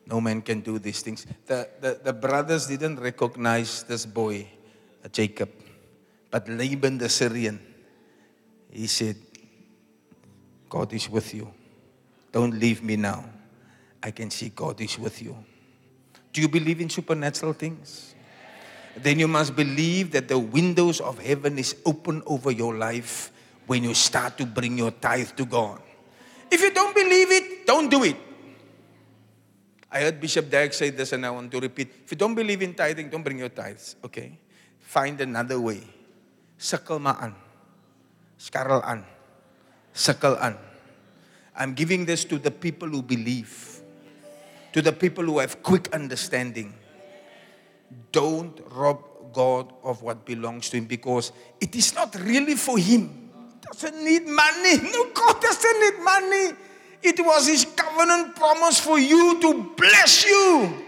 [0.06, 1.26] No man can do these things.
[1.46, 4.48] The, the, the brothers didn't recognize this boy,
[5.06, 5.50] uh, Jacob,
[6.30, 7.60] but Laban the Syrian,
[8.72, 9.16] he said,
[10.70, 11.52] God is with you.
[12.32, 13.26] Don't leave me now.
[14.02, 15.36] I can see God is with you.
[16.34, 18.11] Do you believe in supernatural things?
[18.98, 23.32] Then you must believe that the windows of heaven is open over your life
[23.68, 25.82] when you start to bring your tithe to God.
[26.52, 28.18] If you don't believe it, don't do it.
[29.92, 31.92] I heard Bishop Derek say this and I want to repeat.
[32.04, 34.38] If you don't believe in tithing, don't bring your tithes, okay?
[34.80, 35.82] Find another way.
[36.58, 37.36] Sukkel maar aan.
[38.38, 39.06] Skarrel aan.
[39.94, 40.58] Sukkel aan.
[41.56, 43.82] I'm giving this to the people who believe,
[44.74, 46.74] to the people who have quick understanding.
[48.12, 53.30] Don't rob God of what belongs to Him because it is not really for Him.
[53.62, 54.78] Doesn't need money.
[54.78, 56.58] No, God doesn't need money.
[57.04, 60.84] It was His covenant promise for you to bless you,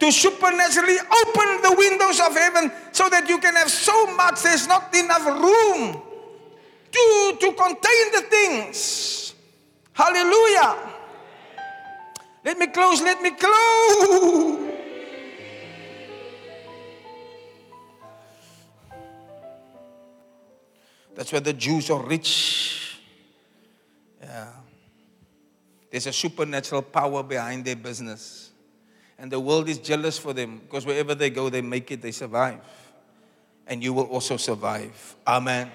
[0.00, 4.66] to supernaturally open the windows of heaven so that you can have so much, there's
[4.66, 6.02] not enough room
[6.90, 9.34] to, to contain the things.
[9.92, 10.76] Hallelujah.
[12.44, 14.75] Let me close, let me close.
[21.16, 23.00] That's why the Jews are rich.
[24.22, 24.48] Yeah.
[25.90, 28.50] There's a supernatural power behind their business.
[29.18, 32.12] And the world is jealous for them because wherever they go, they make it, they
[32.12, 32.60] survive.
[33.66, 35.16] And you will also survive.
[35.26, 35.70] Amen.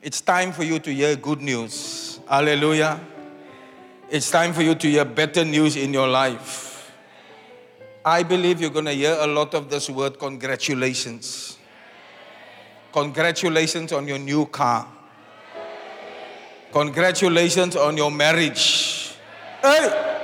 [0.00, 2.20] It's time for you to hear good news.
[2.28, 3.00] Hallelujah.
[4.08, 6.92] It's time for you to hear better news in your life.
[8.04, 11.58] I believe you're going to hear a lot of this word congratulations.
[12.92, 14.86] Congratulations on your new car.
[16.72, 19.14] Congratulations on your marriage.
[19.62, 20.18] Hey!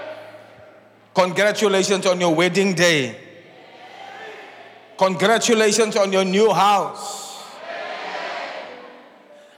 [1.14, 3.16] Congratulations on your wedding day.
[4.96, 7.44] Congratulations on your new house.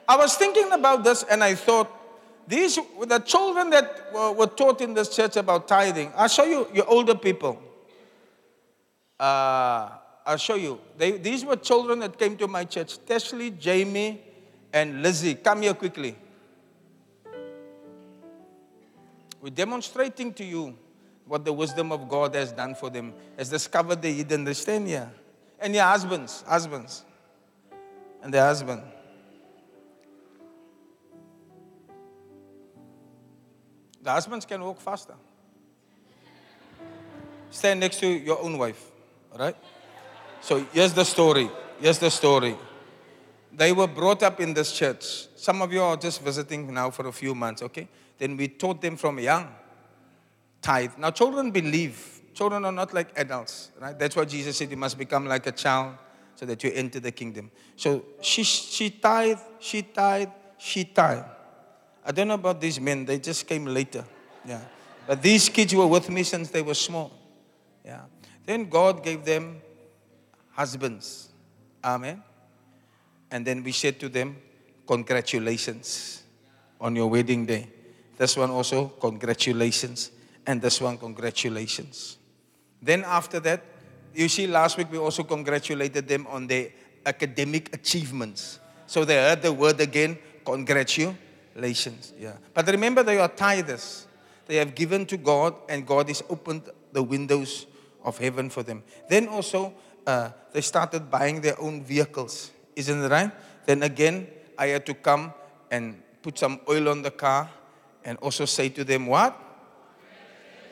[0.09, 1.89] I was thinking about this and I thought,
[2.49, 6.67] these, the children that were, were taught in this church about tithing, I'll show you
[6.75, 7.63] your older people.
[9.21, 9.91] Uh,
[10.31, 10.79] I'll show you.
[10.97, 12.99] They, these were children that came to my church.
[13.05, 14.21] Teshley, Jamie,
[14.73, 15.35] and Lizzie.
[15.35, 16.15] Come here quickly.
[19.41, 20.79] We're demonstrating to you
[21.27, 24.45] what the wisdom of God has done for them, has discovered the hidden.
[24.45, 25.11] They stand here.
[25.59, 27.05] And your husbands, husbands,
[28.23, 28.85] and their husband.
[34.01, 35.15] The husbands can walk faster.
[37.51, 38.93] Stand next to your own wife.
[39.33, 39.57] All right?
[40.41, 41.51] So here's the story.
[41.81, 42.57] Here's the story.
[43.53, 45.29] They were brought up in this church.
[45.37, 47.89] Some of you are just visiting now for a few months, okay?
[48.19, 49.49] Then we taught them from young
[50.63, 50.93] tithe.
[50.99, 52.21] Now, children believe.
[52.35, 53.99] Children are not like adults, right?
[53.99, 55.97] That's why Jesus said you must become like a child
[56.37, 57.51] so that you enter the kingdom.
[57.77, 60.29] So she, she tithe, she tithe,
[60.59, 61.25] she tithe.
[62.05, 64.05] I don't know about these men, they just came later.
[64.47, 64.61] Yeah.
[65.07, 67.13] But these kids were with me since they were small.
[67.85, 68.03] Yeah.
[68.47, 69.61] Then God gave them
[70.61, 71.31] husbands.
[71.83, 72.23] Amen.
[73.31, 74.37] And then we said to them,
[74.87, 76.23] Congratulations
[76.81, 77.69] on your wedding day.
[78.19, 80.11] This one also, congratulations.
[80.47, 82.19] And this one, congratulations.
[82.83, 83.63] Then after that,
[84.15, 86.69] you see, last week we also congratulated them on their
[87.07, 88.59] academic achievements.
[88.87, 92.13] So they heard the word again, congratulations.
[92.19, 92.35] Yeah.
[92.53, 94.05] But remember, they are tithers.
[94.47, 97.67] They have given to God, and God has opened the windows
[98.03, 98.83] of heaven for them.
[99.09, 99.73] Then also,
[100.07, 102.51] uh, they started buying their own vehicles.
[102.77, 103.31] Isn't it right?
[103.67, 104.27] Then again,
[104.59, 105.33] I had to come
[105.71, 107.49] and put some oil on the car
[108.05, 109.37] and also say to them, What?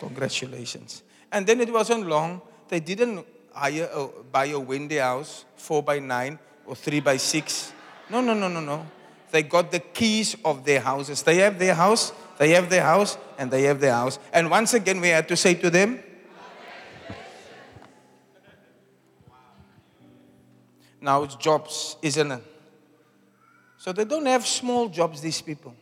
[0.01, 1.03] Congratulations.
[1.33, 2.41] And then it wasn't long.
[2.69, 7.73] They didn't hire a, buy a windy house, four by nine or three by six.
[8.11, 8.87] No, no, no, no, no.
[9.31, 11.23] They got the keys of their houses.
[11.23, 14.19] They have their house, they have their house, and they have their house.
[14.33, 16.03] And once again, we had to say to them,
[21.01, 22.43] Now it's jobs, isn't it?
[23.79, 25.75] So they don't have small jobs, these people.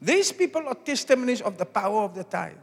[0.00, 2.56] These people are testimonies of the power of the tithe.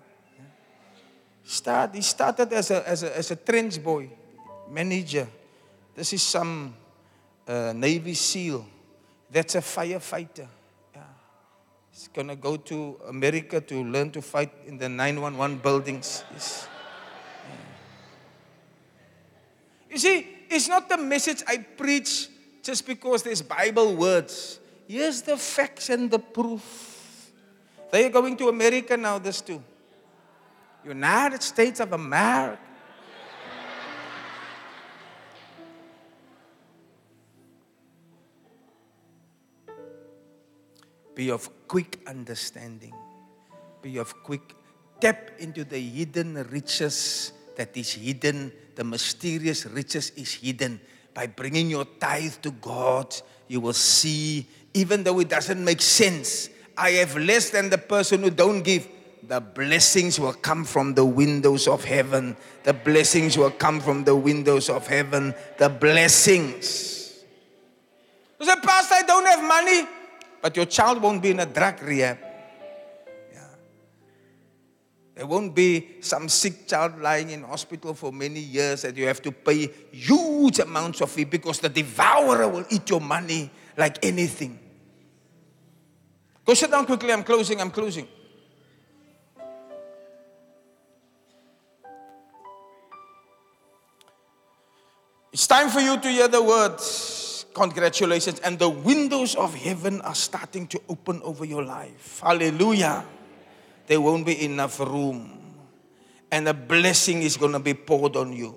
[1.43, 4.09] Start, he started as a, as a, as a trench boy,
[4.69, 5.27] manager.
[5.95, 6.73] This is some
[7.47, 8.65] uh, Navy SEAL.
[9.29, 10.47] That's a firefighter.
[10.95, 11.01] Yeah.
[11.91, 16.23] He's going to go to America to learn to fight in the 911 buildings.
[16.31, 16.63] Yeah.
[19.89, 22.29] You see, it's not the message I preach
[22.61, 24.59] just because there's Bible words.
[24.87, 27.31] Here's the facts and the proof.
[27.91, 29.61] They are going to America now, this too.
[30.85, 32.59] United States of America.
[41.15, 42.93] Be of quick understanding.
[43.81, 44.55] Be of quick.
[44.99, 48.51] Tap into the hidden riches that is hidden.
[48.75, 50.79] The mysterious riches is hidden.
[51.13, 53.15] By bringing your tithe to God,
[53.47, 58.23] you will see, even though it doesn't make sense, I have less than the person
[58.23, 58.87] who don't give
[59.27, 62.35] the blessings will come from the windows of heaven.
[62.63, 65.33] The blessings will come from the windows of heaven.
[65.57, 67.23] The blessings.
[68.39, 69.87] You say, Pastor, I don't have money,
[70.41, 72.17] but your child won't be in a drug rehab.
[75.15, 79.21] There won't be some sick child lying in hospital for many years that you have
[79.21, 84.57] to pay huge amounts of fee because the devourer will eat your money like anything.
[86.45, 87.13] Go sit down quickly.
[87.13, 87.61] I'm closing.
[87.61, 88.07] I'm closing.
[95.31, 97.45] It's time for you to hear the words.
[97.53, 98.39] Congratulations.
[98.39, 102.19] And the windows of heaven are starting to open over your life.
[102.23, 103.05] Hallelujah.
[103.87, 105.39] There won't be enough room.
[106.31, 108.55] And a blessing is going to be poured on you.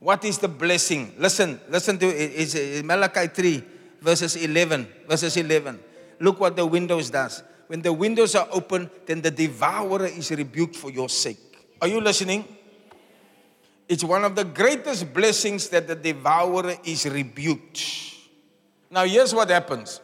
[0.00, 1.14] What is the blessing?
[1.18, 2.32] Listen, listen to it.
[2.34, 3.64] It's Malachi 3,
[4.00, 4.88] verses 11.
[5.06, 5.78] Verses 11.
[6.18, 7.42] Look what the windows does.
[7.66, 11.38] When the windows are open, then the devourer is rebuked for your sake.
[11.80, 12.44] Are you listening?
[13.88, 18.16] It's one of the greatest blessings that the devourer is rebuked.
[18.90, 20.00] Now, here's what happens.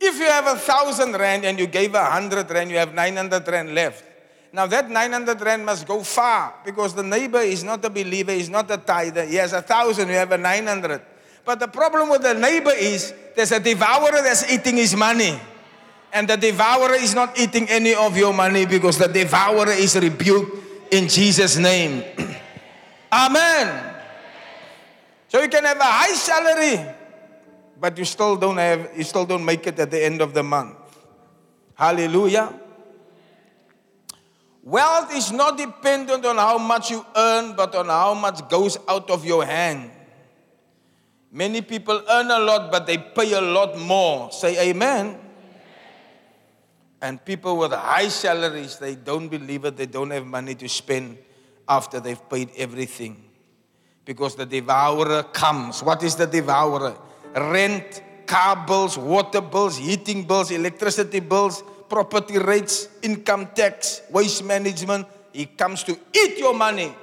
[0.00, 3.48] If you have a thousand rand and you gave a hundred rand, you have 900
[3.48, 4.04] rand left.
[4.52, 8.48] Now, that 900 rand must go far because the neighbor is not a believer, he's
[8.48, 9.24] not a tither.
[9.24, 11.02] He has a thousand, you have a 900.
[11.44, 15.38] But the problem with the neighbor is there's a devourer that's eating his money.
[16.12, 20.92] And the devourer is not eating any of your money because the devourer is rebuked
[20.92, 22.04] in Jesus' name.
[23.12, 23.94] Amen.
[25.28, 26.93] So you can have a high salary,
[27.80, 30.42] but you still don't have, you still don't make it at the end of the
[30.42, 30.76] month.
[31.74, 32.60] Hallelujah.
[34.62, 39.10] Wealth is not dependent on how much you earn, but on how much goes out
[39.10, 39.90] of your hand.
[41.30, 44.30] Many people earn a lot, but they pay a lot more.
[44.32, 45.18] Say amen.
[47.02, 51.18] And people with high salaries, they don't believe it, they don't have money to spend
[51.68, 53.22] after they've paid everything.
[54.06, 55.82] Because the devourer comes.
[55.82, 56.96] What is the devourer?
[57.34, 65.06] Rent, car bills, water bills, heating bills, electricity bills, property rates, income tax, waste management.
[65.32, 66.94] He comes to eat your money.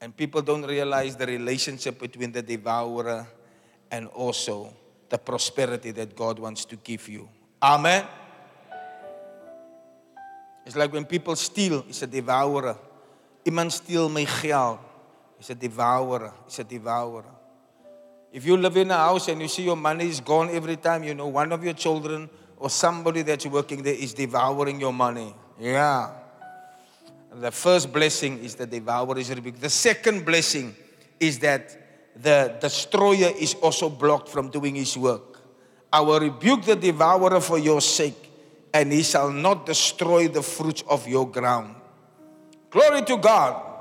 [0.00, 3.26] And people don't realize the relationship between the devourer
[3.90, 4.72] and also
[5.08, 7.28] the prosperity that God wants to give you.
[7.62, 8.06] Amen.
[10.64, 12.76] It's like when people steal, it's a devourer.
[13.44, 14.78] Iemand steal my geld,
[15.38, 16.32] it's a devourer.
[16.46, 17.24] It's a devourer.
[18.32, 21.04] If you live in a house and you see your money is gone every time,
[21.04, 25.34] you know one of your children or somebody that's working there is devouring your money.
[25.60, 26.12] Yeah.
[27.34, 29.60] The first blessing is the devourer is rebuked.
[29.60, 30.74] The second blessing
[31.20, 31.76] is that
[32.16, 35.40] the destroyer is also blocked from doing his work.
[35.92, 38.30] I will rebuke the devourer for your sake,
[38.72, 41.74] and he shall not destroy the fruits of your ground.
[42.70, 43.71] Glory to God.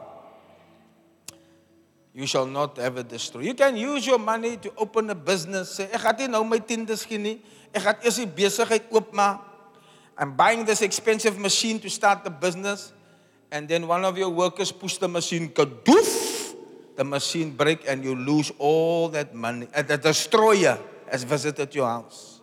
[2.13, 3.41] You shall not ever destroy.
[3.41, 5.79] You can use your money to open a business.
[5.79, 7.39] Sê ek gaan nie nou my tiendes gee nie.
[7.71, 9.47] Ek gaan eers die besigheid oopmaak.
[10.19, 12.91] I'm buying this expensive machine to start the business
[13.51, 16.55] and then one of your workers push the machine kadoof.
[16.95, 19.67] The machine break and you lose all that money.
[19.73, 20.77] And the destroyer
[21.09, 22.41] has visited your house.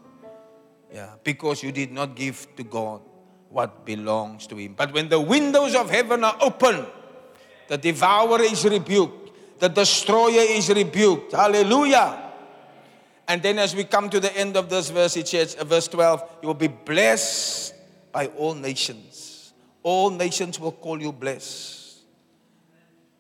[0.93, 3.03] Yeah, because you did not give to God
[3.51, 4.75] what belongs to him.
[4.75, 6.87] But when the windows of heaven are open,
[7.69, 9.18] the devourer is rebuked,
[9.59, 11.33] the destroyer is rebuked.
[11.33, 12.33] Hallelujah.
[13.27, 15.87] And then as we come to the end of this verse, it says, uh, verse
[15.89, 17.75] 12, you will be blessed
[18.11, 19.53] by all nations.
[19.83, 21.99] All nations will call you blessed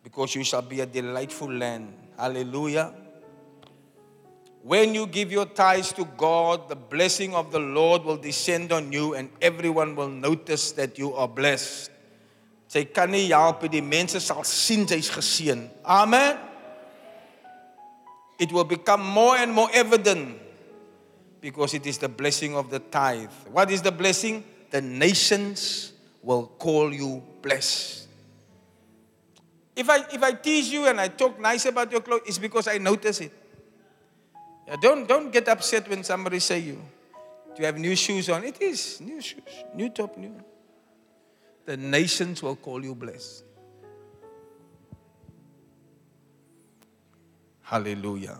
[0.02, 1.92] because you shall be a delightful land.
[2.18, 2.94] Hallelujah.
[4.62, 8.90] When you give your tithes to God, the blessing of the Lord will descend on
[8.92, 11.90] you and everyone will notice that you are blessed.
[12.68, 15.64] Sy kan nie help die mense sal sien jy's geseën.
[15.84, 16.36] Amen.
[18.38, 20.38] It will become more and more evident
[21.40, 23.32] because it is the blessing of the tithe.
[23.50, 24.44] What is the blessing?
[24.70, 25.92] The nations
[26.22, 28.06] will call you blessed.
[29.74, 32.68] If I if I tease you and I talk nice about your clothes, it's because
[32.68, 33.32] I notice it.
[34.76, 36.82] Don't, don't get upset when somebody say you.
[37.56, 38.44] Do you have new shoes on?
[38.44, 39.40] It is new shoes,
[39.74, 40.34] new top, new.
[41.68, 43.44] The nations will call you blessed.
[47.60, 48.38] Hallelujah.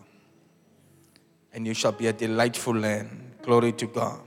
[1.52, 3.34] And you shall be a delightful land.
[3.42, 4.20] Glory to God.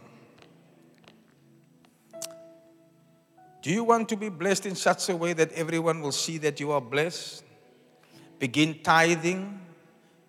[3.64, 6.60] Do you want to be blessed in such a way that everyone will see that
[6.60, 7.44] you are blessed?
[8.38, 9.62] Begin tithing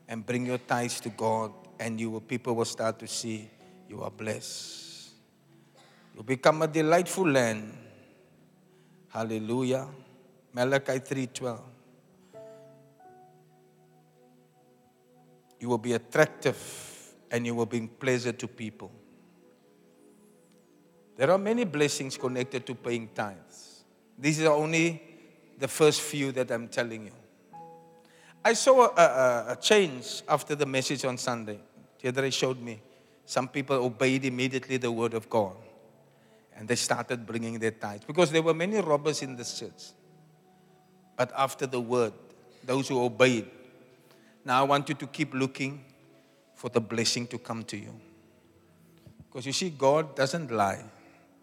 [0.09, 3.51] and bring your tithes to God and you will, people will start to see
[3.87, 5.11] you are blessed.
[6.17, 7.81] You become a delightful land.
[9.13, 9.89] Hallelujah.
[10.55, 11.61] Malachi 3:12.
[15.61, 16.59] You will be attractive
[17.31, 18.91] and you will bring pleasure to people.
[21.17, 23.85] There are many blessings connected to paying tithes.
[24.19, 25.01] These are only
[25.59, 27.13] the first few that I'm telling you.
[28.45, 31.61] I saw a, a, a change after the message on Sunday.
[32.01, 32.81] Day showed me
[33.25, 35.55] some people obeyed immediately the word of God.
[36.57, 39.93] And they started bringing their tithes because there were many robbers in this church.
[41.17, 42.13] But after the word,
[42.65, 43.47] those who obeyed,
[44.45, 45.85] now I want you to keep looking
[46.55, 47.93] for the blessing to come to you.
[49.29, 50.85] Because you see, God doesn't lie.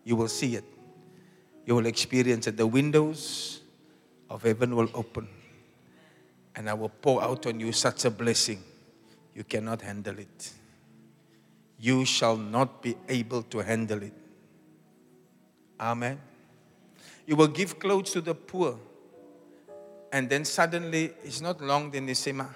[0.03, 0.63] You will see it,
[1.65, 2.57] you will experience it.
[2.57, 3.61] The windows
[4.29, 5.27] of heaven will open,
[6.55, 8.63] and I will pour out on you such a blessing
[9.39, 10.51] you cannot handle it.
[11.79, 14.18] You shall not be able to handle it.
[15.79, 16.19] Amen.
[17.25, 18.79] You will give clothes to the poor.
[20.11, 22.47] And then suddenly, it's not long, then they say, Ma,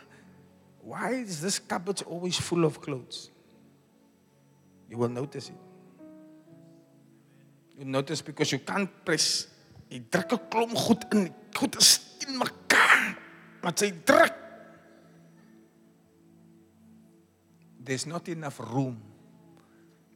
[0.81, 3.29] why is this cupboard always full of clothes?
[4.89, 5.55] You will notice it.
[7.77, 9.47] You notice because you can't press.
[9.89, 11.33] Jy druk 'n klomp goed in.
[11.53, 13.17] Goed is in mekaar.
[13.61, 14.33] Wat jy druk.
[17.83, 19.01] There's not enough room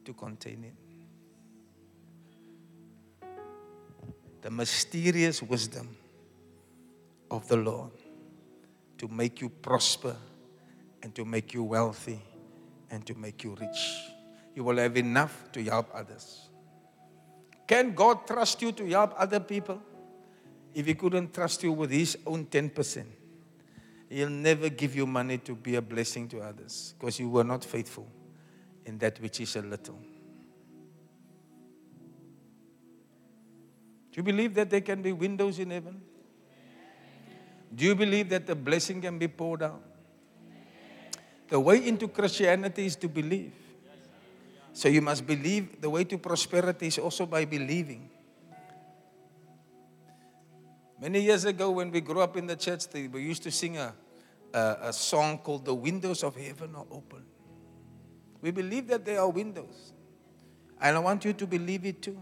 [0.04, 0.87] to contain it.
[4.42, 5.96] The mysterious wisdom
[7.30, 7.90] of the Lord
[8.98, 10.16] to make you prosper
[11.02, 12.20] and to make you wealthy
[12.90, 14.00] and to make you rich.
[14.54, 16.48] You will have enough to help others.
[17.66, 19.80] Can God trust you to help other people?
[20.74, 23.04] If He couldn't trust you with His own 10%,
[24.10, 27.64] He'll never give you money to be a blessing to others because you were not
[27.64, 28.06] faithful
[28.86, 29.98] in that which is a little.
[34.18, 36.02] You believe that there can be windows in heaven?
[37.72, 39.80] Do you believe that the blessing can be poured out?
[41.48, 43.52] The way into Christianity is to believe.
[44.72, 45.80] So you must believe.
[45.80, 48.10] The way to prosperity is also by believing.
[51.00, 53.94] Many years ago, when we grew up in the church, we used to sing a,
[54.52, 57.22] a, a song called The Windows of Heaven Are Open.
[58.42, 59.92] We believe that there are windows.
[60.80, 62.20] And I want you to believe it too.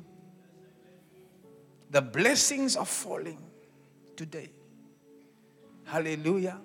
[1.91, 3.43] The blessings are falling
[4.17, 4.51] today.
[5.85, 6.59] Hallelujah.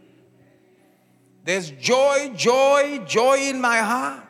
[1.43, 4.23] There's joy, joy, joy in my heart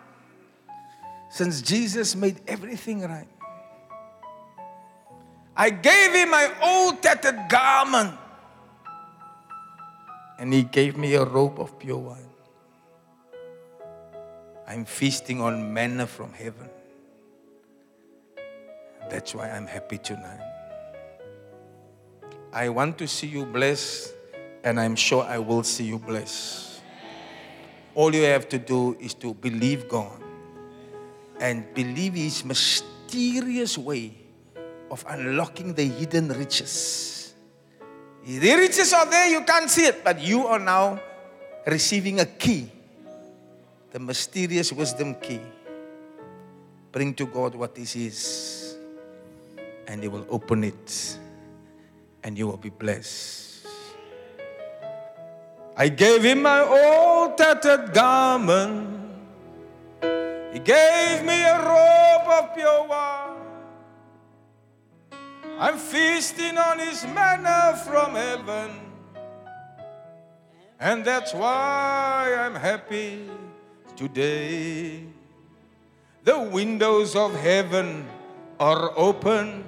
[1.29, 3.27] since Jesus made everything right.
[5.55, 8.17] I gave him my old tattered garment,
[10.39, 12.29] and he gave me a robe of pure wine.
[14.67, 16.69] I'm feasting on manna from heaven.
[19.09, 20.50] That's why I'm happy tonight.
[22.53, 24.13] I want to see you blessed,
[24.63, 26.81] and I'm sure I will see you blessed.
[27.95, 30.21] All you have to do is to believe God
[31.39, 34.13] and believe His mysterious way
[34.89, 37.33] of unlocking the hidden riches.
[38.25, 40.99] The riches are there, you can't see it, but you are now
[41.65, 42.69] receiving a key,
[43.91, 45.41] the mysterious wisdom key.
[46.91, 48.75] Bring to God what this is,
[49.87, 51.17] and He will open it,
[52.23, 53.65] and you will be blessed.
[55.75, 58.99] I gave Him my old tattered garment.
[60.53, 63.37] He gave me a robe of pure wine.
[65.57, 68.71] I'm feasting on His manna from heaven.
[70.79, 73.29] And that's why I'm happy
[73.95, 75.05] today.
[76.23, 78.07] The windows of heaven
[78.59, 79.63] are open.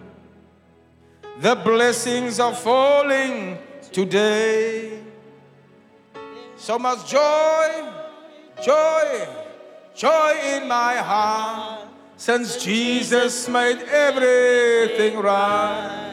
[1.40, 3.58] The blessings are falling
[3.92, 5.00] today.
[6.56, 7.92] So much joy,
[8.64, 9.28] joy,
[9.96, 11.88] joy in my heart
[12.18, 16.12] since Jesus made everything right.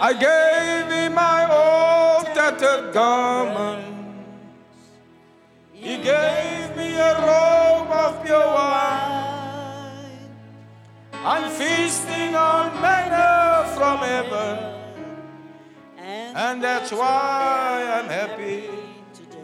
[0.00, 3.94] I gave him my old tattered garment.
[5.72, 7.47] He gave me a robe
[11.28, 14.56] I'm feasting on manna from heaven.
[16.00, 18.64] And that's why I'm happy.
[19.12, 19.36] Today.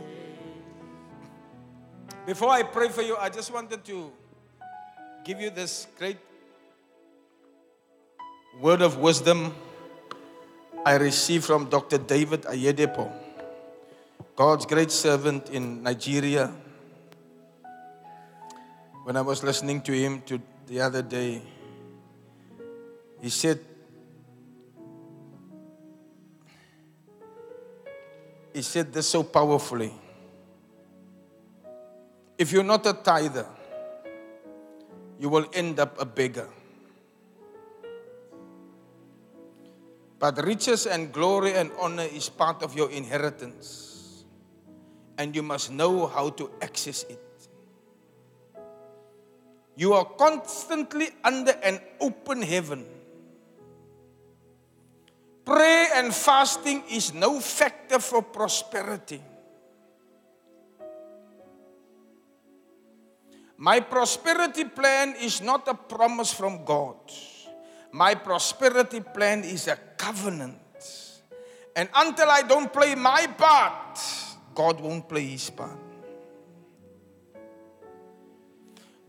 [2.24, 4.10] Before I pray for you, I just wanted to
[5.26, 6.16] give you this great
[8.58, 9.52] word of wisdom
[10.86, 11.98] I received from Dr.
[11.98, 13.12] David Oyedepo,
[14.34, 16.50] God's great servant in Nigeria.
[19.04, 21.42] When I was listening to him to the other day,
[23.24, 23.58] he said,
[28.52, 29.94] he said this so powerfully.
[32.36, 33.46] If you're not a tither,
[35.18, 36.50] you will end up a beggar.
[40.18, 44.26] But riches and glory and honor is part of your inheritance.
[45.16, 47.48] And you must know how to access it.
[49.76, 52.84] You are constantly under an open heaven.
[55.44, 59.20] Prayer and fasting is no factor for prosperity.
[63.56, 66.96] My prosperity plan is not a promise from God.
[67.92, 70.58] My prosperity plan is a covenant.
[71.76, 74.00] And until I don't play my part,
[74.54, 75.78] God won't play his part.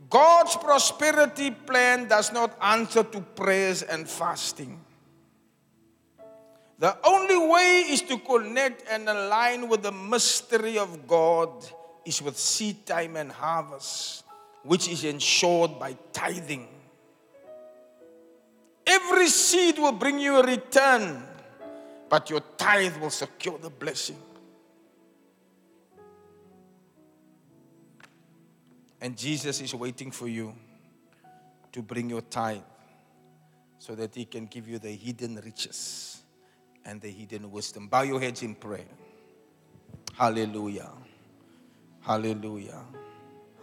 [0.09, 4.84] God's prosperity plan does not answer to prayers and fasting.
[6.77, 11.49] The only way is to connect and align with the mystery of God
[12.03, 14.25] is with seed time and harvest,
[14.63, 16.67] which is ensured by tithing.
[18.85, 21.23] Every seed will bring you a return,
[22.09, 24.17] but your tithe will secure the blessing.
[28.99, 30.53] And Jesus is waiting for you
[31.71, 32.61] to bring your tithe
[33.79, 36.24] so that He can give you the hidden riches
[36.85, 37.87] and the hidden wisdom.
[37.87, 38.85] Bow your heads in prayer.
[40.13, 40.91] Hallelujah.
[42.01, 42.81] Hallelujah.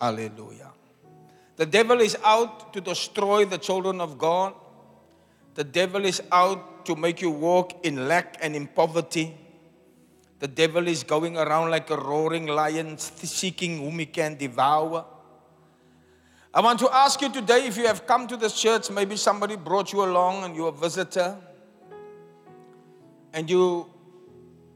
[0.01, 0.73] Hallelujah.
[1.57, 4.55] The devil is out to destroy the children of God.
[5.55, 9.37] The devil is out to make you walk in lack and in poverty.
[10.41, 15.05] The devil is going around like a roaring lion, seeking whom he can devour.
[16.53, 19.57] I want to ask you today if you have come to this church, maybe somebody
[19.57, 21.39] brought you along and you're a visitor,
[23.33, 23.91] and you,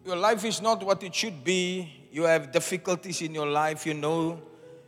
[0.04, 1.92] your life is not what it should be.
[2.10, 4.42] You have difficulties in your life, you know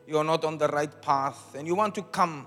[0.09, 2.47] you're not on the right path, and you want to come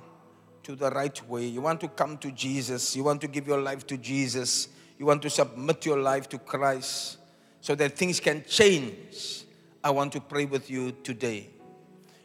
[0.64, 1.46] to the right way.
[1.46, 2.96] You want to come to Jesus.
[2.96, 4.68] You want to give your life to Jesus.
[4.98, 7.18] you want to submit your life to Christ
[7.60, 9.46] so that things can change,
[9.84, 11.50] I want to pray with you today.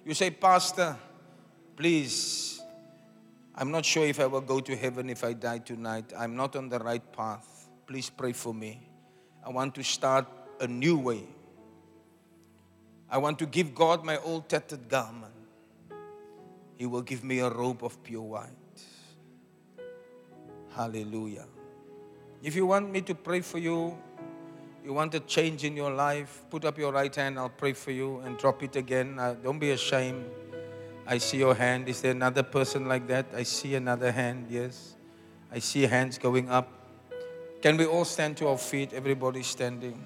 [0.05, 0.97] You say, Pastor,
[1.74, 2.60] please,
[3.55, 6.12] I'm not sure if I will go to heaven if I die tonight.
[6.16, 7.68] I'm not on the right path.
[7.86, 8.86] Please pray for me.
[9.47, 10.27] I want to start
[10.59, 11.23] a new way.
[13.09, 15.32] I want to give God my old tattered garment.
[16.77, 18.51] He will give me a robe of pure white.
[20.74, 21.47] Hallelujah.
[22.43, 23.97] If you want me to pray for you,
[24.85, 27.39] you want a change in your life, put up your right hand.
[27.39, 29.16] I'll pray for you and drop it again.
[29.16, 30.27] Uh, don't be ashamed.
[31.06, 31.89] I see your hand.
[31.89, 33.27] Is there another person like that?
[33.32, 34.48] I see another hand.
[34.51, 34.97] Yes.
[35.52, 36.68] I see hands going up.
[37.66, 38.93] Can we all stand to our feet?
[38.93, 40.01] Everybody standing.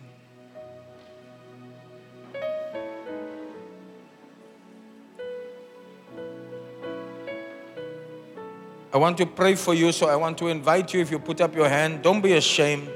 [8.90, 11.02] I want to pray for you, so I want to invite you.
[11.02, 12.88] If you put up your hand, don't be ashamed.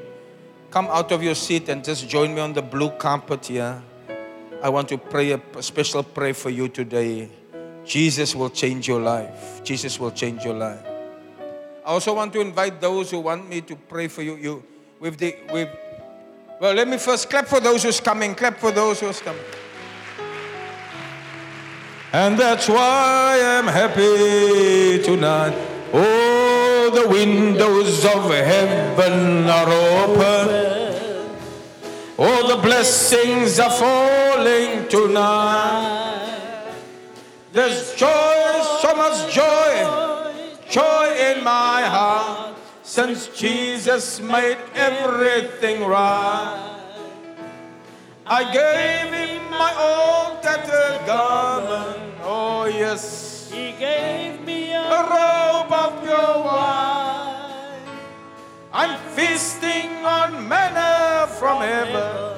[0.71, 3.83] Come out of your seat and just join me on the blue carpet here.
[4.63, 7.29] I want to pray a special prayer for you today.
[7.85, 9.63] Jesus will change your life.
[9.63, 10.94] Jesus will change your life.
[11.85, 14.37] I also want to invite those who want me to pray for you.
[14.37, 14.65] You
[14.99, 15.69] with the with
[16.61, 18.35] well, let me first clap for those who's coming.
[18.35, 19.43] Clap for those who's coming.
[22.13, 25.53] And that's why I'm happy tonight.
[25.93, 30.65] Oh, the windows of heaven are open.
[32.17, 36.25] Oh, the blessings are falling tonight.
[37.53, 39.64] There's joy, so much joy,
[41.55, 46.81] my heart since Jesus made everything right.
[48.27, 52.01] I gave him my old tattered garment.
[52.23, 53.51] Oh, yes.
[53.55, 57.87] He gave me a A robe of pure white.
[58.81, 62.34] I'm feasting on manna from heaven.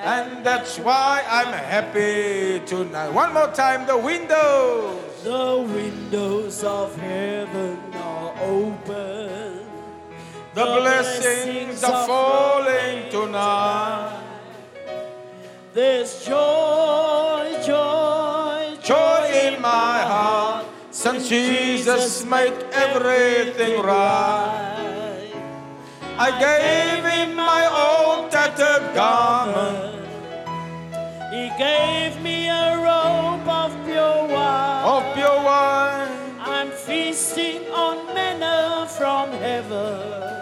[0.00, 3.10] And that's why I'm happy tonight.
[3.10, 5.22] One more time, the windows.
[5.24, 9.66] The windows of heaven are open.
[10.54, 14.22] The blessings are falling tonight.
[15.74, 18.48] There's joy, joy,
[18.88, 25.30] Joy in my heart, since Jesus made everything right.
[26.16, 29.87] I gave him my old tattered garment
[31.58, 34.82] gave me a robe of pure white.
[34.86, 36.38] of pure wine.
[36.38, 40.38] I'm feasting on manna from heaven.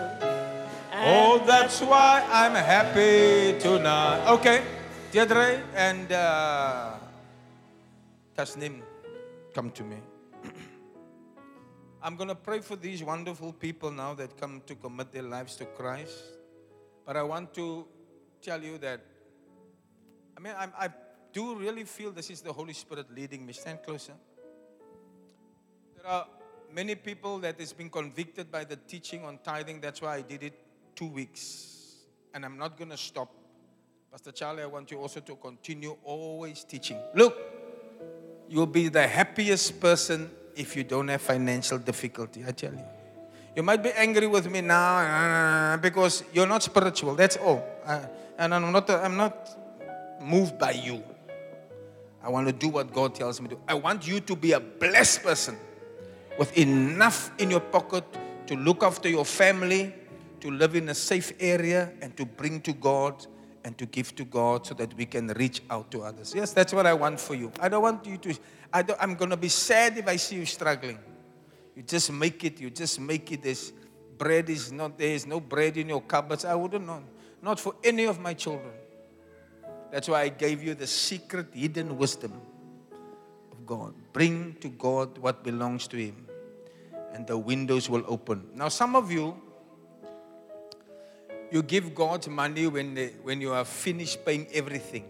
[0.93, 4.29] Oh, that's why I'm happy tonight.
[4.29, 4.63] Okay,
[5.11, 6.93] Deirdre and uh,
[8.37, 8.83] Tasnim,
[9.55, 9.97] come to me.
[12.03, 15.57] I'm going to pray for these wonderful people now that come to commit their lives
[15.57, 16.37] to Christ.
[17.07, 17.87] But I want to
[18.43, 19.01] tell you that,
[20.37, 20.89] I mean, I'm, I
[21.37, 23.53] do really feel this is the Holy Spirit leading me.
[23.53, 24.15] Stand closer.
[25.95, 26.27] There are
[26.73, 29.83] many people that has been convicted by the teaching on tithing.
[29.83, 30.55] That's why I did it
[30.95, 31.97] two weeks.
[32.33, 33.29] And I'm not going to stop.
[34.11, 36.99] Pastor Charlie, I want you also to continue always teaching.
[37.15, 37.37] Look,
[38.49, 42.85] you'll be the happiest person if you don't have financial difficulty, I tell you.
[43.55, 47.15] You might be angry with me now uh, because you're not spiritual.
[47.15, 47.63] That's all.
[47.85, 48.07] Uh,
[48.39, 49.51] and I'm not, I'm not
[50.23, 51.05] moved by you.
[52.27, 53.55] I want to do what God tells me to.
[53.55, 53.61] Do.
[53.69, 55.57] I want you to be a blessed person
[56.37, 58.05] with enough in your pocket
[58.49, 59.95] to look after your family,
[60.41, 63.25] to live in a safe area, and to bring to God
[63.65, 66.35] and to give to God so that we can reach out to others.
[66.35, 67.53] Yes, that's what I want for you.
[67.61, 68.35] I don't want you to,
[68.73, 70.99] I I'm going to be sad if I see you struggling.
[71.77, 73.43] You just make it, you just make it.
[73.45, 73.73] There's
[74.19, 76.45] bread is not there, there's no bread in your cupboards.
[76.45, 77.05] I wouldn't know.
[77.41, 78.73] Not for any of my children.
[79.91, 82.33] That's why I gave you the secret hidden wisdom
[83.53, 83.95] of God.
[84.13, 86.27] Bring to God what belongs to Him,
[87.13, 88.49] and the windows will open.
[88.55, 89.41] Now, some of you,
[91.51, 95.05] you give God money when, they, when you are finished paying everything,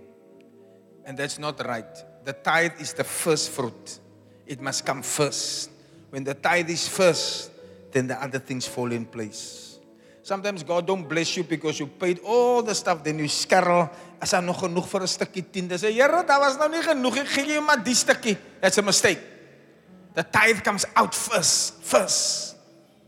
[1.05, 2.25] and that's not right.
[2.25, 3.99] The tithe is the first fruit,
[4.47, 5.71] it must come first.
[6.11, 7.51] When the tithe is first,
[7.93, 9.79] then the other things fall in place.
[10.23, 14.31] Sometimes God don't bless you because you paid all the stuff, then you skarrel, as
[14.31, 15.79] daar nog genoeg vir 'n stukkie tiende.
[15.79, 17.17] Sê, Here, daar was nou nie genoeg.
[17.17, 18.37] Ek gee jou maar die stukkie.
[18.61, 19.21] That's a mistake.
[20.15, 21.75] The tithe comes out first.
[21.83, 22.57] First.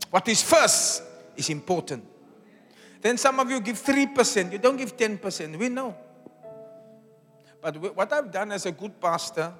[0.09, 1.03] What is first
[1.35, 2.03] is important.
[3.01, 4.51] Then some of you give 3%.
[4.51, 5.57] You don't give 10%.
[5.57, 5.95] We know.
[7.61, 9.53] But what I've done as a good pastor,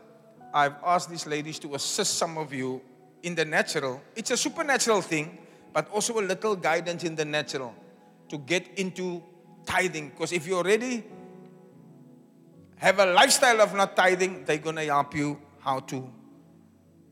[0.53, 2.81] I've asked these ladies to assist some of you
[3.23, 4.01] in the natural.
[4.15, 5.37] It's a supernatural thing,
[5.73, 7.73] but also a little guidance in the natural
[8.29, 9.21] to get into
[9.65, 10.09] tithing.
[10.09, 11.03] Because if you're already
[12.79, 16.11] have a lifestyle of not tithing, they're going to help you how to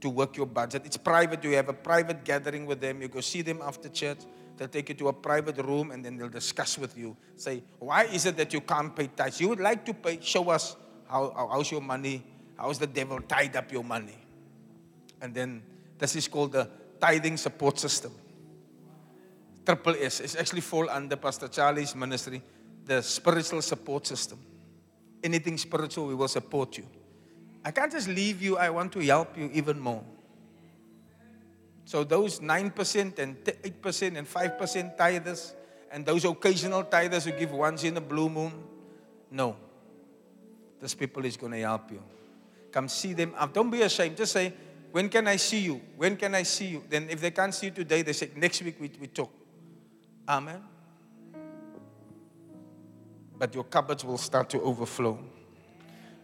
[0.02, 0.84] to work your budget.
[0.86, 1.44] It's private.
[1.44, 3.02] You have a private gathering with them.
[3.02, 4.20] You go see them after church.
[4.56, 7.16] They'll take you to a private room and then they'll discuss with you.
[7.36, 9.40] Say, why is it that you can't pay tithes?
[9.40, 10.20] You would like to pay.
[10.22, 10.76] Show us
[11.08, 12.24] how, how how's your money.
[12.58, 14.18] How's the devil tied up your money?
[15.22, 15.62] And then
[15.98, 16.70] this is called the
[17.00, 18.12] tithing support system.
[19.66, 20.22] Triple S.
[20.22, 22.42] It's actually fall under Pastor Charlie's ministry,
[22.86, 24.40] the spiritual support system.
[25.24, 26.86] Anything spiritual, we will support you.
[27.66, 30.04] I can't just leave you, I want to help you even more.
[31.86, 35.54] So those 9% and 8% and 5% tithers,
[35.92, 38.54] and those occasional tithers who give once in a blue moon,
[39.32, 39.56] no.
[40.80, 42.04] This people is going to help you.
[42.72, 43.34] Come see them.
[43.38, 44.18] Uh, Don't be ashamed.
[44.18, 44.54] Just say,
[44.92, 45.82] when can I see you?
[45.96, 46.84] When can I see you?
[46.90, 49.32] Then if they can't see you today, they say, next week we, we talk.
[50.28, 50.62] Amen.
[53.38, 55.20] But your cupboards will start to overflow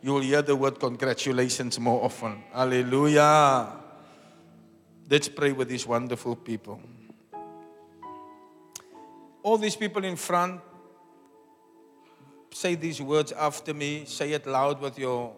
[0.03, 2.43] you will hear the word congratulations more often.
[2.51, 3.71] Hallelujah.
[5.09, 6.81] Let's pray with these wonderful people.
[9.41, 10.59] All these people in front,
[12.51, 14.03] say these words after me.
[14.03, 15.33] Say it loud with your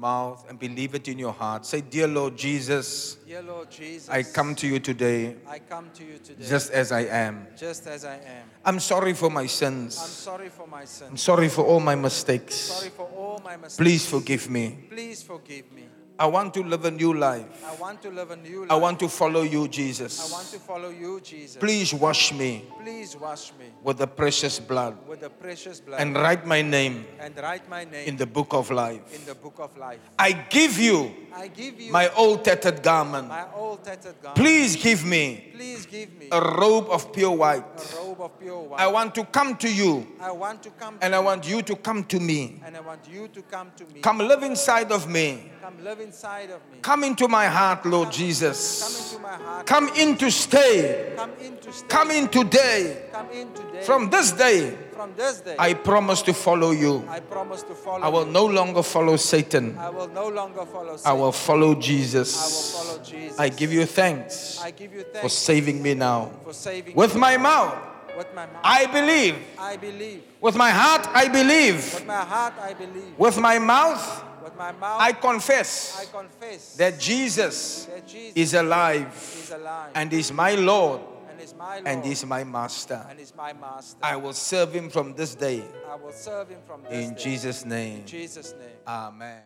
[0.00, 1.66] mouth and believe it in your heart.
[1.66, 6.04] Say, Dear Lord Jesus, Dear Lord Jesus, I come to you today I come to
[6.04, 7.46] you today just as I am.
[7.56, 8.48] just as I am.
[8.64, 9.98] I'm sorry for my sins.
[10.00, 11.10] I'm sorry for my sins.
[11.10, 12.54] I'm sorry for all my mistakes.
[12.54, 13.76] Sorry for all my mistakes.
[13.76, 14.86] Please forgive me.
[14.88, 15.84] Please forgive me.
[16.20, 17.46] I want to live a new life.
[17.66, 18.70] I want to live a new life.
[18.70, 20.20] I want to follow you, Jesus.
[20.20, 21.56] I want to follow you, Jesus.
[21.56, 26.14] Please wash me Please wash me with the precious blood with the precious blood and
[26.14, 29.00] write my name and write my name in the book of life.
[29.14, 30.00] in the book of life.
[30.18, 33.28] I give you I give you my old tattered garment.
[33.28, 34.36] my old tattered garment.
[34.36, 37.64] Please give me Please give me a robe of pure white.
[37.64, 38.80] a robe of pure white.
[38.80, 41.76] I want to come to you I want to come and I want you to
[41.76, 42.60] come to me.
[42.66, 44.02] and I want you to come to me.
[44.02, 45.50] Come live inside of me.
[45.62, 46.09] Come live inside
[46.50, 46.78] of me.
[46.82, 49.12] Come into my heart, Lord Come Jesus.
[49.14, 49.66] into heart.
[49.66, 51.12] Come in to stay.
[51.16, 51.86] Come in to stay.
[51.88, 53.02] Come in today.
[53.12, 53.82] Come in today.
[53.82, 57.04] From this day, From this day, I promise to follow you.
[57.08, 58.32] I promise to follow I will you.
[58.32, 59.76] no longer follow Satan.
[59.78, 62.36] I will no longer follow I will follow Jesus.
[62.36, 63.38] I will follow Jesus.
[63.38, 66.30] I give you thanks I give you for thanks saving me now.
[66.44, 67.20] for saving With me.
[67.20, 67.76] my mouth,
[68.16, 68.60] with my mouth.
[68.64, 69.36] I believe.
[69.58, 70.22] I believe.
[70.40, 71.94] With my heart, I believe.
[71.94, 73.14] With my heart, I believe.
[73.18, 78.54] With my mouth, With my mouth, I confess I confess that Jesus that Jesus is
[78.54, 79.08] alive
[79.42, 81.00] is alive and is my Lord
[81.30, 83.06] and is my Lord and is my master.
[83.10, 83.98] and is my master.
[84.02, 85.62] I will serve him from this day.
[85.90, 87.22] I will serve him from this In day.
[87.22, 88.00] Jesus' name.
[88.00, 88.76] In Jesus' name.
[88.86, 89.42] Amen.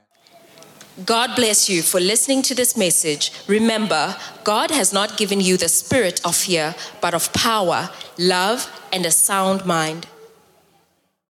[1.04, 3.32] God bless you for listening to this message.
[3.48, 4.14] Remember,
[4.44, 9.10] God has not given you the spirit of fear, but of power, love, and a
[9.10, 10.06] sound mind.